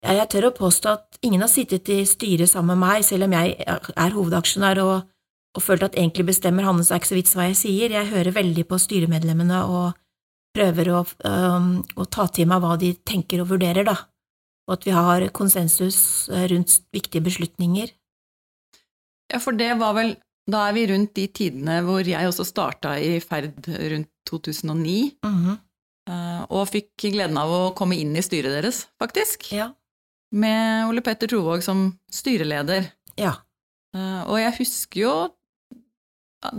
jeg, 0.05 0.17
jeg 0.17 0.31
tør 0.33 0.49
å 0.49 0.57
påstå 0.57 0.95
at 0.95 1.21
ingen 1.21 1.45
har 1.45 1.53
sittet 1.53 1.91
i 1.93 2.01
styret 2.09 2.49
sammen 2.49 2.79
med 2.79 2.87
meg, 2.87 3.05
selv 3.05 3.29
om 3.29 3.37
jeg 3.37 3.57
er 3.67 4.17
hovedaksjonær 4.17 4.81
og, 4.85 5.09
og 5.57 5.65
følt 5.65 5.85
at 5.85 5.99
egentlig 5.99 6.31
bestemmer 6.31 6.65
han, 6.65 6.81
så 6.81 6.97
er 6.97 7.03
ikke 7.03 7.13
så 7.13 7.19
vits 7.19 7.37
hva 7.37 7.49
jeg 7.51 7.61
sier. 7.61 7.97
Jeg 7.99 8.13
hører 8.13 8.37
veldig 8.37 8.65
på 8.69 8.81
styremedlemmene 8.81 9.65
og 9.69 9.99
prøver 10.57 10.93
å, 10.95 11.03
øhm, 11.29 11.73
å 12.01 12.07
ta 12.09 12.29
til 12.33 12.49
meg 12.51 12.65
hva 12.65 12.79
de 12.81 12.95
tenker 13.07 13.43
og 13.45 13.53
vurderer, 13.53 13.85
da, 13.87 13.97
og 14.69 14.79
at 14.79 14.89
vi 14.89 14.95
har 14.97 15.27
konsensus 15.37 16.01
eh, 16.33 16.49
rundt 16.53 16.81
viktige 16.95 17.25
beslutninger. 17.25 17.93
Ja, 19.29 19.41
for 19.45 19.57
det 19.57 19.75
var 19.81 19.93
vel 19.99 20.17
Da 20.49 20.69
er 20.69 20.73
vi 20.77 20.87
rundt 20.89 21.15
de 21.19 21.27
tidene 21.29 21.81
hvor 21.85 22.07
jeg 22.09 22.29
også 22.31 22.47
starta 22.49 22.95
i 23.01 23.19
Ferd 23.21 23.67
rundt 23.69 24.09
2009, 24.29 25.17
Mm 25.25 25.35
-hmm. 25.45 25.57
og 26.51 26.69
fikk 26.69 26.97
gleden 27.13 27.37
av 27.37 27.51
å 27.51 27.75
komme 27.77 27.97
inn 27.97 28.17
i 28.17 28.23
styret 28.23 28.53
deres, 28.63 28.87
faktisk. 29.01 29.53
Ja. 29.53 29.73
Med 30.33 30.89
Ole 30.89 31.01
Petter 31.01 31.27
Trovåg 31.29 31.63
som 31.63 31.99
styreleder. 32.11 32.91
Ja. 33.17 33.35
Eh, 33.95 34.23
Og 34.29 34.39
jeg 34.39 34.55
husker 34.59 35.01
jo 35.01 35.29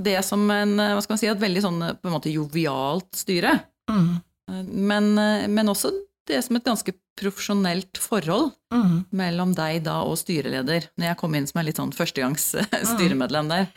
det 0.04 0.24
som 0.26 0.50
en, 0.52 0.80
eh, 0.80 0.94
hva 0.96 1.02
skal 1.02 1.14
man 1.14 1.18
si, 1.18 1.28
et 1.28 1.40
veldig 1.40 1.62
sånn 1.62 1.80
på 2.02 2.06
en 2.06 2.12
måte 2.14 2.34
jovialt 2.34 3.12
styre. 3.16 3.64
Eh, 3.90 4.64
Men, 4.64 5.18
eh, 5.18 5.48
men 5.48 5.68
også 5.68 5.92
det 6.30 6.40
som 6.46 6.58
et 6.58 6.66
ganske 6.66 6.94
profesjonelt 7.20 8.00
forhold 8.00 8.52
mm. 8.74 9.10
mellom 9.16 9.54
deg 9.58 9.82
da 9.86 10.00
og 10.08 10.18
styreleder, 10.22 10.92
når 10.96 11.12
jeg 11.12 11.20
kom 11.20 11.36
inn 11.36 11.48
som 11.50 11.62
en 11.62 11.68
litt 11.68 11.82
sånn 11.82 11.96
førstegangs 11.96 12.52
styremedlem 12.94 13.52
der. 13.52 13.68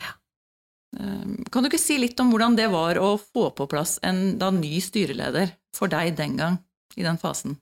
Eh, 0.99 1.33
Kan 1.51 1.65
du 1.65 1.71
ikke 1.71 1.81
si 1.81 1.99
litt 2.01 2.19
om 2.23 2.31
hvordan 2.33 2.57
det 2.59 2.69
var 2.73 3.01
å 3.01 3.15
få 3.17 3.49
på 3.57 3.67
plass 3.71 3.97
en 4.05 4.37
da 4.41 4.51
ny 4.53 4.77
styreleder 4.83 5.55
for 5.75 5.91
deg 5.91 6.15
den 6.17 6.37
gang, 6.39 6.61
i 6.95 7.05
den 7.05 7.19
fasen? 7.21 7.57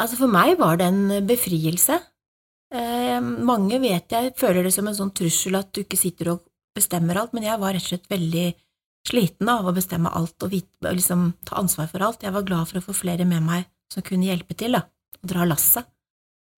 Altså 0.00 0.18
for 0.18 0.30
meg 0.30 0.56
var 0.58 0.78
det 0.80 0.90
en 0.90 1.26
befrielse. 1.26 2.00
Eh, 2.74 3.20
mange 3.20 3.78
vet 3.82 4.10
jeg 4.10 4.34
føler 4.38 4.66
det 4.66 4.74
som 4.74 4.88
en 4.90 4.96
sånn 4.96 5.14
trussel 5.14 5.60
at 5.60 5.70
du 5.74 5.84
ikke 5.84 6.00
sitter 6.00 6.32
og 6.34 6.46
bestemmer 6.74 7.20
alt, 7.20 7.34
men 7.36 7.46
jeg 7.46 7.60
var 7.62 7.74
rett 7.74 7.84
og 7.84 7.92
slett 7.92 8.10
veldig 8.10 8.48
sliten 9.04 9.50
av 9.52 9.66
å 9.68 9.74
bestemme 9.76 10.12
alt 10.16 10.42
og 10.44 10.52
vite, 10.54 10.80
og 10.84 10.96
liksom 10.96 11.32
ta 11.46 11.58
ansvar 11.60 11.90
for 11.92 12.04
alt. 12.04 12.24
Jeg 12.24 12.34
var 12.34 12.46
glad 12.46 12.70
for 12.70 12.80
å 12.80 12.86
få 12.86 12.96
flere 13.04 13.26
med 13.28 13.44
meg 13.44 13.68
som 13.92 14.04
kunne 14.04 14.28
hjelpe 14.30 14.56
til, 14.58 14.76
da, 14.76 14.84
og 15.20 15.30
dra 15.30 15.46
lasset. 15.48 15.88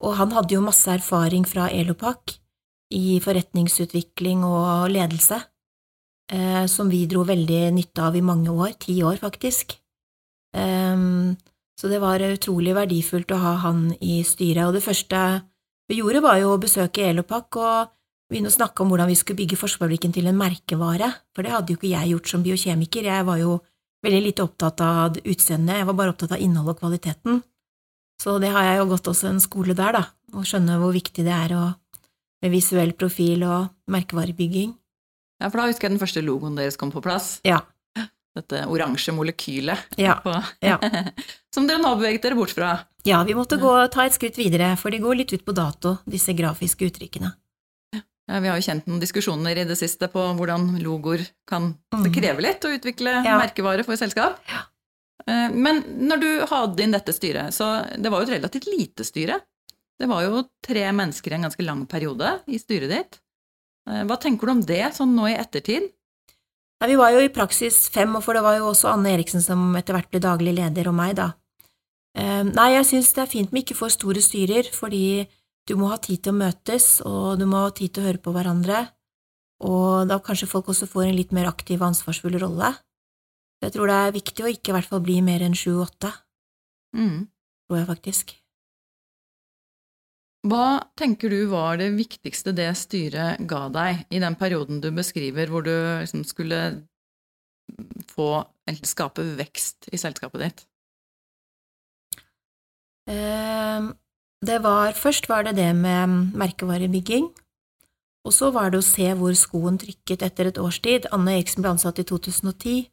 Og 0.05 0.17
han 0.19 0.35
hadde 0.37 0.55
jo 0.55 0.65
masse 0.65 0.91
erfaring 0.93 1.47
fra 1.49 1.71
Elopak 1.73 2.37
i 2.95 3.19
forretningsutvikling 3.25 4.45
og 4.47 4.93
ledelse, 4.93 5.41
eh, 6.33 6.65
som 6.71 6.93
vi 6.93 7.07
dro 7.11 7.25
veldig 7.27 7.63
nytte 7.75 8.05
av 8.05 8.17
i 8.17 8.25
mange 8.25 8.53
år, 8.53 8.77
ti 8.79 9.01
år 9.03 9.19
faktisk. 9.23 9.79
Um, 10.57 11.37
så 11.77 11.91
det 11.93 12.01
var 12.01 12.23
utrolig 12.25 12.73
verdifullt 12.77 13.33
å 13.35 13.41
ha 13.43 13.55
han 13.67 13.91
i 14.01 14.23
styret, 14.25 14.65
og 14.69 14.77
det 14.77 14.85
første 14.85 15.23
vi 15.91 16.01
gjorde 16.01 16.23
var 16.25 16.39
jo 16.41 16.55
å 16.55 16.61
besøke 16.61 17.05
Elopak 17.11 17.59
og 17.61 17.91
begynne 18.31 18.51
å 18.51 18.55
snakke 18.55 18.83
om 18.83 18.91
hvordan 18.91 19.11
vi 19.11 19.17
skulle 19.19 19.41
bygge 19.43 19.59
Forsvarsfabrikken 19.61 20.15
til 20.15 20.29
en 20.31 20.39
merkevare, 20.39 21.13
for 21.35 21.47
det 21.47 21.53
hadde 21.55 21.73
jo 21.73 21.81
ikke 21.81 21.93
jeg 21.93 22.13
gjort 22.13 22.31
som 22.31 22.45
biokjemiker, 22.47 23.11
jeg 23.11 23.27
var 23.29 23.41
jo 23.41 23.59
veldig 24.07 24.23
lite 24.23 24.47
opptatt 24.47 24.83
av 24.85 25.21
utseendet, 25.23 25.81
jeg 25.81 25.89
var 25.89 25.99
bare 25.99 26.15
opptatt 26.15 26.35
av 26.37 26.43
innholdet 26.43 26.77
og 26.77 26.83
kvaliteten. 26.83 27.45
Så 28.23 28.39
det 28.43 28.51
har 28.55 28.65
jeg 28.65 28.81
jo 28.81 28.89
gått 28.95 29.11
også 29.13 29.31
en 29.31 29.43
skole 29.45 29.77
der, 29.77 29.99
da, 29.99 30.03
å 30.35 30.45
skjønne 30.47 30.81
hvor 30.81 30.95
viktig 30.97 31.25
det 31.27 31.35
er 31.35 31.55
å, 31.57 31.63
med 32.43 32.53
visuell 32.53 32.93
profil 32.99 33.45
og 33.47 33.71
merkevarebygging. 33.93 34.75
Ja, 35.43 35.51
for 35.51 35.61
da 35.61 35.69
husker 35.69 35.89
jeg 35.89 35.97
den 35.97 36.03
første 36.03 36.25
logoen 36.25 36.57
deres 36.57 36.79
kom 36.81 36.93
på 36.95 37.05
plass. 37.05 37.37
Ja. 37.47 37.61
Dette 38.37 38.67
oransje 38.69 39.15
molekylet. 39.17 39.97
Ja, 40.01 40.19
ja. 40.65 40.77
som 41.55 41.69
dere 41.69 41.81
nå 41.81 41.95
beveget 41.97 42.25
dere 42.27 42.37
bort 42.37 42.53
fra. 42.57 42.75
Ja, 43.09 43.23
vi 43.25 43.37
måtte 43.37 43.57
gå, 43.61 43.73
ta 43.93 44.05
et 44.05 44.17
skritt 44.17 44.37
videre, 44.41 44.75
for 44.81 44.93
de 44.93 45.01
går 45.01 45.21
litt 45.23 45.33
ut 45.33 45.45
på 45.47 45.55
dato, 45.57 45.97
disse 46.09 46.35
grafiske 46.37 46.89
uttrykkene. 46.89 47.31
Ja, 48.29 48.41
vi 48.43 48.49
har 48.51 48.57
jo 48.59 48.65
kjent 48.67 48.87
noen 48.89 49.01
diskusjoner 49.01 49.57
i 49.57 49.65
det 49.69 49.77
siste 49.79 50.09
på 50.11 50.23
hvordan 50.35 50.81
logoer 50.83 51.23
kan 51.47 51.77
Det 51.93 52.11
Mhm. 52.11 52.15
krever 52.15 52.43
litt 52.43 52.61
å 52.67 52.73
utvikle 52.79 53.25
Ja. 53.25 53.39
merkevare 53.39 53.85
for 53.85 53.95
selskap. 53.97 54.39
Ja. 54.49 54.63
Men 55.51 55.83
når 56.09 56.21
du 56.21 56.47
hadde 56.47 56.81
inn 56.83 56.93
dette 56.93 57.13
styret, 57.13 57.53
så 57.53 57.85
det 58.01 58.11
var 58.11 58.25
jo 58.25 58.31
et 58.33 58.41
relativt 58.43 58.67
lite 58.67 59.03
styre. 59.05 59.41
Det 59.99 60.07
var 60.09 60.23
jo 60.23 60.49
tre 60.63 60.85
mennesker 60.93 61.33
i 61.33 61.35
en 61.35 61.43
ganske 61.43 61.65
lang 61.65 61.87
periode 61.87 62.41
i 62.47 62.59
styret 62.59 62.89
ditt. 62.91 63.19
Eh, 63.89 64.05
Hva 64.05 64.19
tenker 64.21 64.47
du 64.47 64.51
om 64.53 64.61
det, 64.63 64.93
sånn 64.95 65.15
nå 65.15 65.27
i 65.31 65.37
ettertid? 65.37 65.91
Nei, 66.81 66.89
vi 66.89 66.97
var 66.97 67.11
jo 67.13 67.19
i 67.21 67.29
praksis 67.29 67.89
fem, 67.89 68.15
og 68.15 68.23
for 68.23 68.35
det 68.35 68.43
var 68.43 68.59
jo 68.59 68.71
også 68.71 68.93
Anne 68.93 69.07
Eriksen 69.17 69.41
som 69.43 69.75
etter 69.77 69.95
hvert 69.95 70.11
ble 70.11 70.21
daglig 70.21 70.55
leder, 70.55 70.87
og 70.89 70.95
meg, 70.95 71.17
da. 71.17 71.33
Eh, 72.15 72.43
Nei, 72.45 72.73
jeg 72.75 72.85
syns 72.85 73.13
det 73.15 73.23
er 73.23 73.33
fint 73.33 73.53
med 73.53 73.65
ikke 73.65 73.77
for 73.77 73.89
store 73.89 74.21
styrer, 74.21 74.71
fordi 74.71 75.27
du 75.67 75.75
må 75.79 75.91
ha 75.91 75.99
tid 76.03 76.23
til 76.23 76.35
å 76.35 76.41
møtes, 76.41 76.89
og 77.07 77.41
du 77.41 77.47
må 77.51 77.65
ha 77.65 77.73
tid 77.75 77.95
til 77.95 78.05
å 78.05 78.07
høre 78.09 78.23
på 78.23 78.35
hverandre, 78.35 78.85
og 79.67 80.09
da 80.11 80.19
kanskje 80.23 80.49
folk 80.51 80.69
også 80.73 80.89
får 80.91 81.09
en 81.09 81.17
litt 81.17 81.33
mer 81.35 81.49
aktiv 81.51 81.81
og 81.81 81.91
ansvarsfull 81.91 82.37
rolle. 82.43 82.75
Jeg 83.65 83.73
tror 83.75 83.89
det 83.91 83.99
er 83.99 84.17
viktig 84.17 84.45
å 84.45 84.51
ikke 84.53 84.73
i 84.73 84.77
hvert 84.77 84.91
fall 84.91 85.03
bli 85.05 85.21
mer 85.25 85.45
enn 85.47 85.57
sju–åtte, 85.57 86.13
Mm. 86.97 87.27
tror 87.67 87.79
jeg 87.79 87.89
faktisk. 87.89 88.37
Hva 90.47 90.87
tenker 90.97 91.33
du 91.33 91.49
var 91.51 91.77
det 91.81 91.91
viktigste 91.97 92.55
det 92.55 92.71
styret 92.79 93.43
ga 93.51 93.67
deg 93.69 94.07
i 94.15 94.21
den 94.23 94.37
perioden 94.39 94.79
du 94.81 94.93
beskriver, 94.95 95.51
hvor 95.51 95.65
du 95.67 95.73
liksom 95.75 96.23
skulle 96.25 96.87
få, 98.13 98.47
eller 98.69 98.87
skape 98.87 99.25
vekst 99.37 99.89
i 99.91 99.99
selskapet 99.99 100.45
ditt? 100.45 100.65
Eh, 103.11 103.91
Det 104.45 104.59
var, 104.63 104.93
først 104.93 105.29
var 105.29 105.47
det 105.47 105.57
det 105.57 105.71
med 105.77 106.35
merkevarebygging, 106.37 107.31
og 108.27 108.35
så 108.35 108.51
var 108.51 108.71
det 108.71 108.83
å 108.83 108.85
se 108.85 109.07
hvor 109.17 109.33
skoen 109.39 109.79
trykket 109.81 110.25
etter 110.27 110.51
et 110.51 110.59
års 110.59 110.81
tid. 110.83 111.07
Anne 111.15 111.39
Eriksen 111.39 111.63
ble 111.65 111.73
ansatt 111.73 112.01
i 112.03 112.05
2010, 112.05 112.89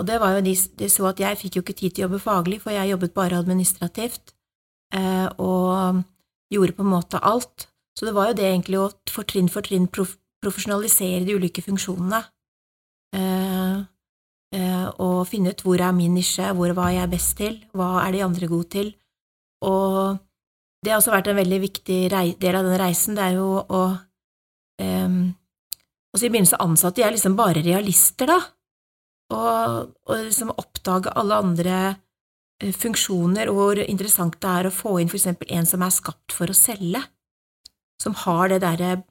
og 0.00 0.08
det 0.08 0.18
var 0.20 0.38
jo 0.38 0.44
de, 0.46 0.54
de 0.80 0.88
så 0.90 1.06
at 1.10 1.20
jeg 1.20 1.38
fikk 1.38 1.58
jo 1.58 1.64
ikke 1.64 1.76
tid 1.78 1.94
til 1.94 2.02
å 2.02 2.06
jobbe 2.08 2.22
faglig, 2.24 2.58
for 2.64 2.74
jeg 2.74 2.90
jobbet 2.90 3.14
bare 3.14 3.38
administrativt, 3.38 4.34
eh, 4.96 5.28
og 5.38 6.02
gjorde 6.52 6.76
på 6.78 6.86
en 6.86 6.94
måte 6.94 7.20
alt. 7.22 7.68
Så 7.98 8.08
det 8.08 8.16
var 8.16 8.30
jo 8.30 8.38
det 8.40 8.48
egentlig 8.48 8.80
å 8.80 8.90
for 9.12 9.28
trinn 9.28 9.50
for 9.52 9.64
trinn 9.66 9.88
prof 9.92 10.16
profesjonalisere 10.42 11.22
de 11.22 11.36
ulike 11.38 11.62
funksjonene. 11.62 12.18
Eh, 13.14 13.76
eh, 14.58 14.88
og 14.98 15.20
finne 15.30 15.52
ut 15.52 15.62
hvor 15.62 15.78
er 15.78 15.92
min 15.94 16.16
nisje, 16.18 16.48
hvor 16.58 16.72
hva 16.74 16.88
er 16.88 16.96
jeg 16.96 17.12
best 17.12 17.36
til, 17.38 17.60
hva 17.78 18.00
er 18.02 18.16
de 18.16 18.24
andre 18.26 18.48
gode 18.50 18.66
til. 18.74 18.88
Og 19.62 20.18
det 20.82 20.90
har 20.90 20.98
også 20.98 21.14
vært 21.14 21.30
en 21.30 21.38
veldig 21.38 21.60
viktig 21.62 21.98
del 22.10 22.56
av 22.58 22.66
den 22.66 22.80
reisen, 22.80 23.14
det 23.18 23.28
er 23.28 23.36
jo 23.38 23.48
å 23.62 23.82
um, 24.82 25.20
altså 26.12 26.26
I 26.26 26.32
begynnelsen 26.32 26.62
ansatte 26.62 27.04
jeg 27.04 27.14
liksom 27.14 27.36
bare 27.38 27.62
realister, 27.64 28.32
da, 28.32 28.40
og, 29.32 29.92
og 30.08 30.24
liksom 30.26 30.52
oppdage 30.58 31.12
alle 31.16 31.38
andre 31.40 31.76
eh, 32.60 32.74
funksjoner, 32.74 33.50
og 33.50 33.60
hvor 33.60 33.82
interessant 33.84 34.36
det 34.42 34.50
er 34.50 34.68
å 34.68 34.74
få 34.74 34.98
inn 35.00 35.12
for 35.12 35.20
eksempel 35.20 35.54
en 35.54 35.68
som 35.68 35.84
er 35.84 35.94
skapt 35.94 36.34
for 36.36 36.52
å 36.52 36.56
selge, 36.56 37.00
som 38.02 38.18
har 38.26 38.50
det 38.50 38.62
derre 38.64 39.02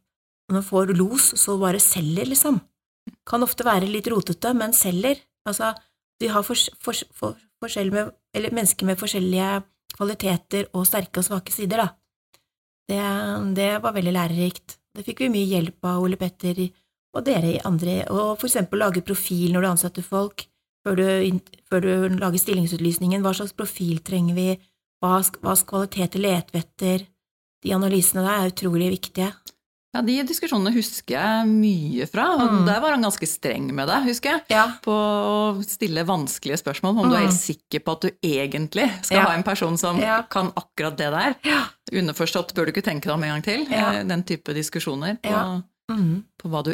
Når 0.51 0.57
man 0.57 0.65
får 0.67 0.89
los, 0.99 1.25
så 1.39 1.53
bare 1.55 1.79
selger, 1.79 2.25
liksom. 2.27 2.57
Kan 3.23 3.45
ofte 3.45 3.63
være 3.63 3.87
litt 3.87 4.09
rotete, 4.11 4.49
men 4.51 4.73
selger. 4.75 5.21
Altså, 5.47 5.69
vi 6.19 6.27
har 6.27 6.43
fors 6.43 6.65
fors 6.83 7.05
for 7.15 7.37
forskjell 7.63 7.91
med, 7.93 8.09
eller 8.35 8.51
mennesker 8.51 8.89
med 8.89 8.99
forskjellige 8.99 9.61
kvaliteter 9.95 10.69
og 10.75 10.87
sterke 10.87 11.21
og 11.21 11.27
svake 11.27 11.53
sider, 11.53 11.83
da. 11.83 11.89
Det, 12.91 13.01
det 13.55 13.71
var 13.83 13.95
veldig 13.95 14.13
lærerikt. 14.15 14.77
Det 14.91 15.05
fikk 15.07 15.23
vi 15.25 15.33
mye 15.35 15.47
hjelp 15.47 15.87
av 15.87 16.01
Ole 16.03 16.17
Petter 16.19 16.65
og 17.11 17.25
dere 17.27 17.59
andre, 17.67 18.01
og 18.11 18.39
for 18.39 18.47
eksempel 18.47 18.81
lage 18.81 19.03
profil 19.03 19.51
når 19.53 19.63
du 19.63 19.69
ansetter 19.69 20.05
folk, 20.05 20.45
før 20.83 20.97
du, 20.97 21.39
før 21.69 21.83
du 21.83 22.19
lager 22.19 22.41
stillingsutlysningen, 22.41 23.23
hva 23.23 23.33
slags 23.37 23.55
profil 23.55 23.99
trenger 24.05 24.37
vi, 24.37 24.47
hva, 25.03 25.19
slags 25.23 25.65
kvaliteter 25.67 26.23
leter 26.23 26.61
etter, 26.61 27.05
de 27.61 27.73
analysene 27.75 28.23
der 28.25 28.45
er 28.45 28.53
utrolig 28.53 28.89
viktige. 28.95 29.29
Ja, 29.93 30.01
De 30.07 30.13
diskusjonene 30.23 30.71
husker 30.71 31.17
jeg 31.17 31.47
mye 31.51 32.05
fra. 32.07 32.29
og 32.37 32.51
Mm. 32.51 32.65
Der 32.65 32.79
var 32.79 32.91
han 32.95 33.01
ganske 33.03 33.27
streng 33.27 33.73
med 33.75 33.87
deg, 33.89 34.03
husker 34.07 34.29
jeg. 34.37 34.41
Ja. 34.49 34.67
På 34.81 34.91
å 34.95 35.63
stille 35.67 36.05
vanskelige 36.07 36.61
spørsmål 36.63 36.97
om 37.03 37.09
du 37.09 37.15
er 37.17 37.25
helt 37.25 37.33
sikker 37.35 37.79
på 37.83 37.91
at 37.97 38.01
du 38.01 38.09
egentlig 38.23 38.87
skal 39.03 39.17
Ja. 39.17 39.23
ha 39.25 39.33
en 39.35 39.43
person 39.43 39.77
som 39.77 39.99
Ja. 39.99 40.21
kan 40.23 40.51
akkurat 40.55 40.95
det 40.95 41.11
der. 41.11 41.35
Underforstått 41.91 42.53
bør 42.53 42.65
du 42.67 42.71
ikke 42.71 42.83
tenke 42.87 43.03
deg 43.03 43.13
om 43.13 43.23
en 43.23 43.41
gang 43.41 43.43
til. 43.43 43.67
Eh, 43.73 44.03
Den 44.03 44.23
type 44.23 44.53
diskusjoner 44.53 45.17
på. 45.21 45.63
Mm. 45.91 46.23
på 46.39 46.49
hva 46.49 46.63
du, 46.63 46.73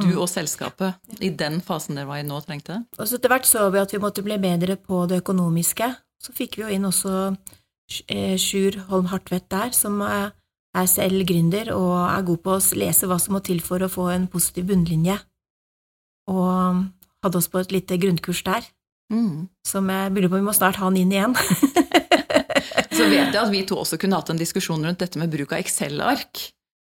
du 0.00 0.16
og 0.20 0.28
selskapet 0.28 0.94
i 1.20 1.30
den 1.30 1.60
fasen 1.60 1.96
dere 1.96 2.06
var 2.06 2.16
i 2.18 2.22
nå, 2.22 2.40
trengte. 2.46 2.86
Og 3.00 3.06
så 3.08 3.14
etter 3.18 3.28
hvert 3.30 3.44
så 3.46 3.68
vi 3.72 3.78
at 3.80 3.90
vi 3.90 3.98
måtte 3.98 4.22
bli 4.22 4.38
bedre 4.38 4.76
på 4.76 5.08
det 5.08 5.24
økonomiske. 5.24 5.96
Så 6.22 6.32
fikk 6.32 6.54
vi 6.56 6.62
jo 6.62 6.68
inn 6.68 6.84
også 6.84 7.36
eh, 8.08 8.36
Sjur 8.36 8.78
Holm 8.88 9.06
Hartvedt 9.06 9.48
der, 9.48 9.70
som 9.72 10.00
er 10.74 10.88
selv 10.90 11.24
gründer 11.28 11.70
og 11.74 11.92
er 12.08 12.24
god 12.26 12.40
på 12.44 12.54
å 12.56 12.62
lese 12.80 13.06
hva 13.10 13.18
som 13.22 13.36
må 13.36 13.42
til 13.46 13.60
for 13.62 13.82
å 13.84 13.90
få 13.90 14.08
en 14.14 14.26
positiv 14.30 14.66
bunnlinje. 14.70 15.18
Og 16.30 16.84
hadde 17.24 17.40
oss 17.40 17.50
på 17.52 17.60
et 17.62 17.72
lite 17.74 17.98
grunnkurs 18.00 18.42
der, 18.46 18.66
Mm. 19.12 19.48
som 19.68 19.88
jeg 19.92 20.12
lurer 20.14 20.30
på 20.32 20.38
vi 20.40 20.46
må 20.46 20.54
snart 20.56 20.78
ha 20.80 20.86
han 20.88 20.96
inn 20.96 21.12
igjen. 21.12 21.34
Så 22.96 23.04
vet 23.10 23.34
jeg 23.34 23.40
at 23.40 23.50
vi 23.52 23.60
to 23.68 23.76
også 23.76 23.98
kunne 24.00 24.16
hatt 24.16 24.30
en 24.32 24.40
diskusjon 24.40 24.82
rundt 24.86 24.98
dette 25.02 25.20
med 25.20 25.30
bruk 25.30 25.52
av 25.52 25.60
Excel-ark. 25.60 26.40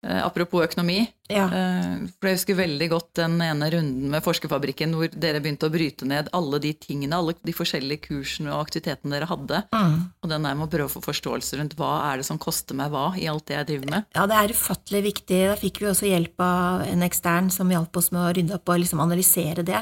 Eh, 0.05 0.21
apropos 0.25 0.61
økonomi. 0.61 1.07
ja. 1.33 1.45
Eh, 1.49 2.05
For 2.19 2.29
jeg 2.29 2.37
husker 2.37 2.57
veldig 2.59 2.89
godt 2.91 3.13
den 3.17 3.39
ene 3.41 3.69
runden 3.73 4.11
med 4.13 4.21
Forskerfabrikken 4.21 4.93
hvor 4.93 5.09
dere 5.09 5.41
begynte 5.41 5.65
å 5.65 5.73
bryte 5.73 6.05
ned 6.05 6.29
alle 6.31 6.59
de 6.61 6.73
tingene, 6.77 7.17
alle 7.17 7.33
de 7.41 7.55
forskjellige 7.55 8.03
kursene 8.05 8.53
og 8.53 8.67
aktivitetene 8.67 9.15
dere 9.15 9.29
hadde. 9.29 9.63
Mm. 9.73 9.95
Og 10.21 10.29
den 10.29 10.45
der 10.45 10.53
med 10.53 10.67
å 10.67 10.71
prøve 10.75 10.89
å 10.91 10.93
få 10.93 11.01
forståelse 11.07 11.57
rundt 11.57 11.75
hva 11.79 12.11
er 12.11 12.21
det 12.21 12.27
som 12.29 12.37
koster 12.37 12.77
meg 12.77 12.93
hva 12.93 13.07
i 13.17 13.25
alt 13.31 13.47
det 13.49 13.57
jeg 13.57 13.69
driver 13.71 13.95
med. 13.95 14.05
ja, 14.13 14.25
det 14.29 14.37
er 14.37 14.53
ufattelig 14.53 15.01
viktig. 15.09 15.39
Da 15.49 15.55
fikk 15.57 15.81
vi 15.81 15.89
også 15.89 16.11
hjelp 16.11 16.45
av 16.45 16.85
en 16.85 17.05
ekstern 17.07 17.49
som 17.49 17.71
hjalp 17.73 17.97
oss 17.97 18.11
med 18.13 18.21
å 18.21 18.33
rydde 18.35 18.59
opp 18.59 18.69
og 18.69 18.83
liksom 18.83 19.01
analysere 19.01 19.65
det. 19.65 19.81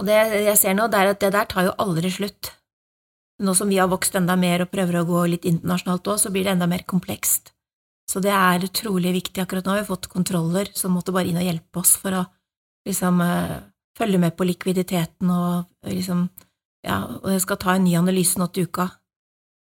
Og 0.00 0.06
det 0.08 0.16
jeg 0.46 0.56
ser 0.60 0.74
nå, 0.76 0.88
det 0.88 0.98
er 1.00 1.12
at 1.12 1.20
det 1.20 1.32
der 1.32 1.44
tar 1.48 1.68
jo 1.68 1.76
aldri 1.80 2.08
slutt. 2.12 2.52
Nå 3.44 3.52
som 3.52 3.68
vi 3.68 3.76
har 3.76 3.88
vokst 3.92 4.16
enda 4.16 4.36
mer 4.36 4.64
og 4.64 4.72
prøver 4.72 5.02
å 5.02 5.04
gå 5.08 5.26
litt 5.28 5.44
internasjonalt 5.44 6.08
òg, 6.08 6.20
så 6.20 6.32
blir 6.32 6.44
det 6.44 6.56
enda 6.56 6.68
mer 6.68 6.84
komplekst. 6.88 7.52
Så 8.08 8.20
det 8.22 8.30
er 8.30 8.62
utrolig 8.68 9.12
viktig. 9.16 9.42
Akkurat 9.42 9.64
nå 9.66 9.72
har 9.74 9.80
vi 9.82 9.88
fått 9.90 10.06
kontroller 10.12 10.68
som 10.78 10.92
måtte 10.94 11.12
bare 11.12 11.26
inn 11.26 11.36
og 11.40 11.46
hjelpe 11.46 11.80
oss 11.82 11.96
for 11.98 12.14
å 12.14 12.26
liksom 12.86 13.20
eh, 13.24 13.56
følge 13.98 14.20
med 14.22 14.36
på 14.38 14.46
likviditeten 14.46 15.30
og 15.30 15.66
liksom 15.84 16.28
Ja, 16.86 17.00
og 17.18 17.32
jeg 17.32 17.40
skal 17.42 17.56
ta 17.58 17.72
en 17.74 17.82
ny 17.82 17.96
analyse 17.98 18.38
nå 18.38 18.46
til 18.54 18.68
uka. 18.68 18.84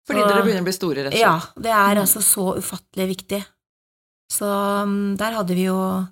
Fordi 0.05 0.21
Så- 0.21 0.27
dere 0.29 0.43
begynner 0.45 0.61
å 0.61 0.67
bli 0.67 0.73
store, 0.75 1.03
rett 1.03 1.13
og 1.13 1.13
slett. 1.13 1.21
Ja, 1.21 1.39
det 1.57 1.71
er 1.71 1.95
Mm. 1.95 2.01
altså 2.03 2.21
så 2.21 2.45
ufattelig 2.59 3.07
viktig. 3.17 3.45
Så 4.31 4.45
um, 4.83 5.17
der 5.17 5.31
hadde 5.33 5.55
vi 5.55 5.63
jo 5.65 6.05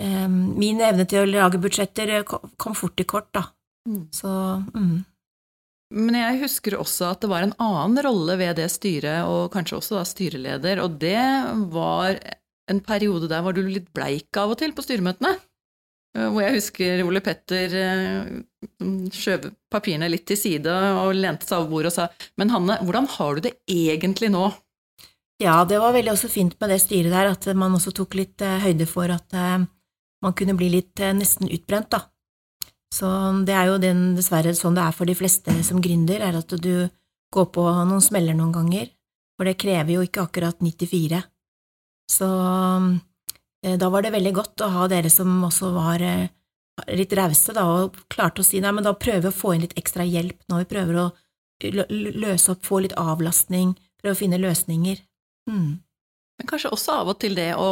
um, 0.00 0.58
Min 0.58 0.80
evne 0.80 1.04
til 1.06 1.18
å 1.26 1.30
lage 1.30 1.60
budsjetter 1.60 2.08
eh, 2.08 2.22
kom 2.24 2.74
fort 2.74 2.98
i 3.00 3.04
kort, 3.04 3.28
da. 3.34 3.42
Mm. 3.86 4.08
Så 4.10 4.64
mm. 4.74 5.04
Men 5.92 6.16
jeg 6.16 6.40
husker 6.40 6.78
også 6.80 7.10
at 7.12 7.22
det 7.22 7.30
var 7.30 7.44
en 7.44 7.54
annen 7.62 8.00
rolle 8.06 8.38
ved 8.40 8.56
det 8.58 8.70
styret, 8.72 9.28
og 9.28 9.52
kanskje 9.52 9.78
også 9.78 9.98
da 9.98 10.04
styreleder, 10.08 10.80
og 10.82 10.96
det 11.02 11.20
var 11.74 12.16
en 12.70 12.80
periode 12.80 13.28
der 13.28 13.44
var 13.44 13.52
du 13.56 13.62
litt 13.66 13.90
bleik 13.94 14.34
av 14.40 14.54
og 14.54 14.58
til 14.60 14.72
på 14.74 14.84
styremøtene. 14.84 15.34
Eh, 16.16 16.28
Hvor 16.30 16.44
jeg 16.44 16.56
husker 16.58 17.04
Ole 17.04 17.22
Petter 17.24 17.76
eh, 17.78 18.32
skjøv 19.14 19.50
papirene 19.72 20.08
litt 20.10 20.26
til 20.30 20.38
side 20.40 20.72
og 20.72 21.14
lente 21.18 21.48
seg 21.48 21.60
over 21.60 21.72
bordet 21.72 21.92
og 21.92 21.96
sa 21.98 22.30
Men 22.40 22.52
Hanne, 22.54 22.78
hvordan 22.86 23.10
har 23.16 23.36
du 23.36 23.48
det 23.48 23.56
egentlig 23.70 24.30
nå? 24.32 24.48
Ja, 25.42 25.64
det 25.66 25.80
var 25.82 25.92
veldig 25.96 26.14
også 26.14 26.30
fint 26.30 26.54
med 26.62 26.70
det 26.70 26.80
styret 26.84 27.12
der, 27.12 27.32
at 27.34 27.48
man 27.58 27.74
også 27.74 27.92
tok 27.92 28.14
litt 28.16 28.42
eh, 28.44 28.62
høyde 28.64 28.86
for 28.88 29.10
at 29.10 29.34
man 29.34 30.32
kunne 30.38 30.54
bli 30.56 30.70
litt 30.72 31.02
nesten 31.18 31.50
utbrent, 31.52 31.90
da. 31.92 32.06
Så 32.94 33.08
det 33.46 33.54
er 33.56 33.72
jo 33.72 33.78
den, 33.82 34.12
dessverre 34.14 34.52
sånn 34.54 34.76
det 34.76 34.84
er 34.84 34.94
for 34.94 35.10
de 35.10 35.16
fleste 35.18 35.54
som 35.66 35.80
gründer, 35.82 36.22
er 36.22 36.38
at 36.38 36.52
du 36.62 36.86
går 37.34 37.48
på 37.54 37.64
noen 37.88 38.02
smeller 38.04 38.36
noen 38.38 38.54
ganger, 38.54 38.92
for 39.34 39.48
det 39.48 39.58
krever 39.58 39.96
jo 39.96 40.04
ikke 40.06 40.22
akkurat 40.28 40.60
94. 40.62 41.18
Så 42.14 42.28
eh, 43.64 43.74
da 43.80 43.90
var 43.90 44.04
det 44.04 44.14
veldig 44.14 44.34
godt 44.36 44.62
å 44.62 44.70
ha 44.76 44.86
dere 44.92 45.10
som 45.10 45.32
også 45.48 45.72
var 45.74 46.04
eh, 46.06 46.28
litt 46.94 47.14
rause, 47.18 47.56
og 47.64 47.98
klarte 48.12 48.44
å 48.44 48.46
si 48.46 48.62
nei, 48.62 48.70
men 48.76 48.86
da 48.86 48.94
prøver 48.94 49.26
vi 49.26 49.32
å 49.32 49.40
få 49.40 49.54
inn 49.54 49.64
litt 49.66 49.76
ekstra 49.80 50.06
hjelp 50.06 50.38
nå, 50.46 50.62
vi 50.62 50.70
prøver 50.70 51.00
å 51.02 51.08
løse 51.64 52.52
opp, 52.52 52.62
få 52.66 52.84
litt 52.84 52.94
avlastning, 53.00 53.74
prøve 54.02 54.14
å 54.14 54.20
finne 54.22 54.42
løsninger. 54.42 55.02
Mm. 55.50 55.80
Men 56.38 56.50
kanskje 56.50 56.72
også 56.74 57.00
av 57.00 57.10
og 57.14 57.20
til 57.22 57.34
det 57.38 57.52
å 57.58 57.70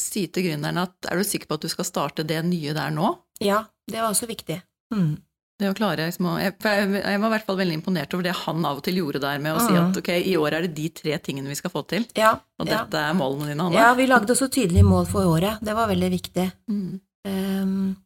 si 0.00 0.26
til 0.28 0.44
gründeren 0.48 0.80
at 0.82 1.06
er 1.10 1.16
du 1.20 1.24
sikker 1.24 1.46
på 1.50 1.54
at 1.58 1.64
du 1.66 1.68
skal 1.72 1.84
starte 1.88 2.24
det 2.26 2.40
nye 2.44 2.74
der 2.74 2.90
nå? 2.94 3.12
Ja, 3.44 3.64
det 3.90 4.00
var 4.00 4.10
også 4.10 4.26
viktig. 4.30 4.60
Mm. 4.94 5.14
Det 5.60 5.68
å 5.70 5.74
klare 5.78 6.08
liksom, 6.08 6.26
jeg, 6.42 6.56
jeg, 6.58 7.18
var 7.22 7.28
i 7.28 7.32
hvert 7.36 7.44
fall 7.46 7.58
veldig 7.60 7.76
imponert 7.78 8.14
over 8.16 8.24
det 8.26 8.32
han 8.40 8.64
av 8.66 8.80
og 8.80 8.82
til 8.88 8.96
gjorde 8.98 9.20
der 9.22 9.38
med 9.38 9.54
å 9.54 9.60
si 9.62 9.70
Mhm. 9.72 9.90
at 9.92 9.98
ok, 10.00 10.08
i 10.26 10.34
år 10.36 10.52
er 10.56 10.64
det 10.66 10.74
de 10.74 10.88
tre 10.90 11.18
tingene 11.22 11.46
vi 11.48 11.54
skal 11.54 11.70
få 11.70 11.84
til, 11.86 12.06
Ja, 12.18 12.32
og 12.58 12.66
ja. 12.66 12.80
dette 12.82 12.98
er 12.98 13.14
målene 13.14 13.46
dine, 13.52 13.62
Hanne. 13.62 13.78
ja, 13.78 13.92
vi 13.94 14.06
lagde 14.10 14.34
også 14.34 14.48
tydelige 14.50 14.82
mål 14.82 15.06
for 15.06 15.22
året. 15.30 15.60
Det 15.62 15.74
var 15.78 15.86
veldig 15.88 16.10
viktig. 16.10 16.48
Mm. 16.68 17.00
Um, 17.26 17.96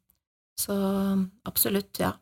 så 0.60 0.76
absolutt, 1.48 1.98
ja. 1.98 2.12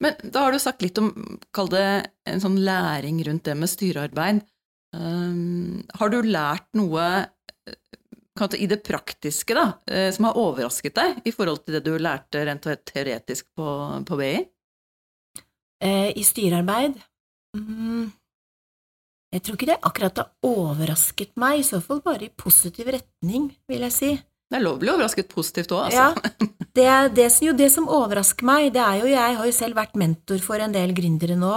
Men 0.00 0.14
da 0.30 0.46
har 0.46 0.52
du 0.52 0.58
sagt 0.62 0.80
litt 0.80 0.96
om, 1.02 1.10
kall 1.52 1.68
det 1.68 1.84
en 2.26 2.40
sånn 2.40 2.56
læring 2.64 3.18
rundt 3.26 3.42
det 3.44 3.56
med 3.56 3.68
styrearbeid. 3.68 4.42
Um, 4.94 5.82
har 5.98 6.08
du 6.08 6.22
lært 6.22 6.66
noe 6.78 7.26
i 8.58 8.66
det 8.70 8.80
praktiske 8.86 9.54
da, 9.54 9.66
eh, 9.90 10.10
som 10.12 10.24
har 10.28 10.38
overrasket 10.40 10.94
deg 10.96 11.20
i 11.28 11.32
forhold 11.32 11.64
til 11.64 11.74
det 11.78 11.84
du 11.84 11.92
lærte 11.98 12.42
rent 12.46 12.62
teoretisk 12.88 13.46
på, 13.56 13.66
på 14.08 14.16
BI? 14.20 14.32
Eh, 15.82 16.10
I 16.16 16.24
styrearbeid 16.26 16.98
mm, 17.56 18.10
Jeg 19.32 19.42
tror 19.46 19.56
ikke 19.56 19.68
det 19.70 19.78
akkurat 19.86 20.18
har 20.20 20.30
overrasket 20.44 21.30
meg, 21.40 21.60
i 21.62 21.66
så 21.68 21.78
fall 21.84 22.02
bare 22.04 22.26
i 22.26 22.32
positiv 22.36 22.90
retning, 22.92 23.50
vil 23.70 23.84
jeg 23.86 23.94
si. 23.94 24.10
Det 24.50 24.58
er 24.58 24.64
lov 24.64 24.76
å 24.76 24.82
bli 24.82 24.90
overrasket 24.90 25.28
positivt 25.30 25.70
òg, 25.76 25.92
Ja, 25.94 26.08
altså. 26.10 26.48
det, 26.74 26.84
er- 26.90 27.12
det, 27.14 27.28
som- 27.32 27.46
jo, 27.46 27.52
det 27.54 27.70
som 27.72 27.86
overrasker 27.88 28.44
meg, 28.48 28.72
det 28.74 28.82
er 28.82 28.96
jo 29.04 29.06
Jeg 29.12 29.36
har 29.38 29.46
jo 29.46 29.52
selv 29.54 29.76
vært 29.78 29.94
mentor 29.96 30.38
for 30.42 30.58
en 30.58 30.72
del 30.74 30.92
gründere 30.96 31.36
nå, 31.38 31.52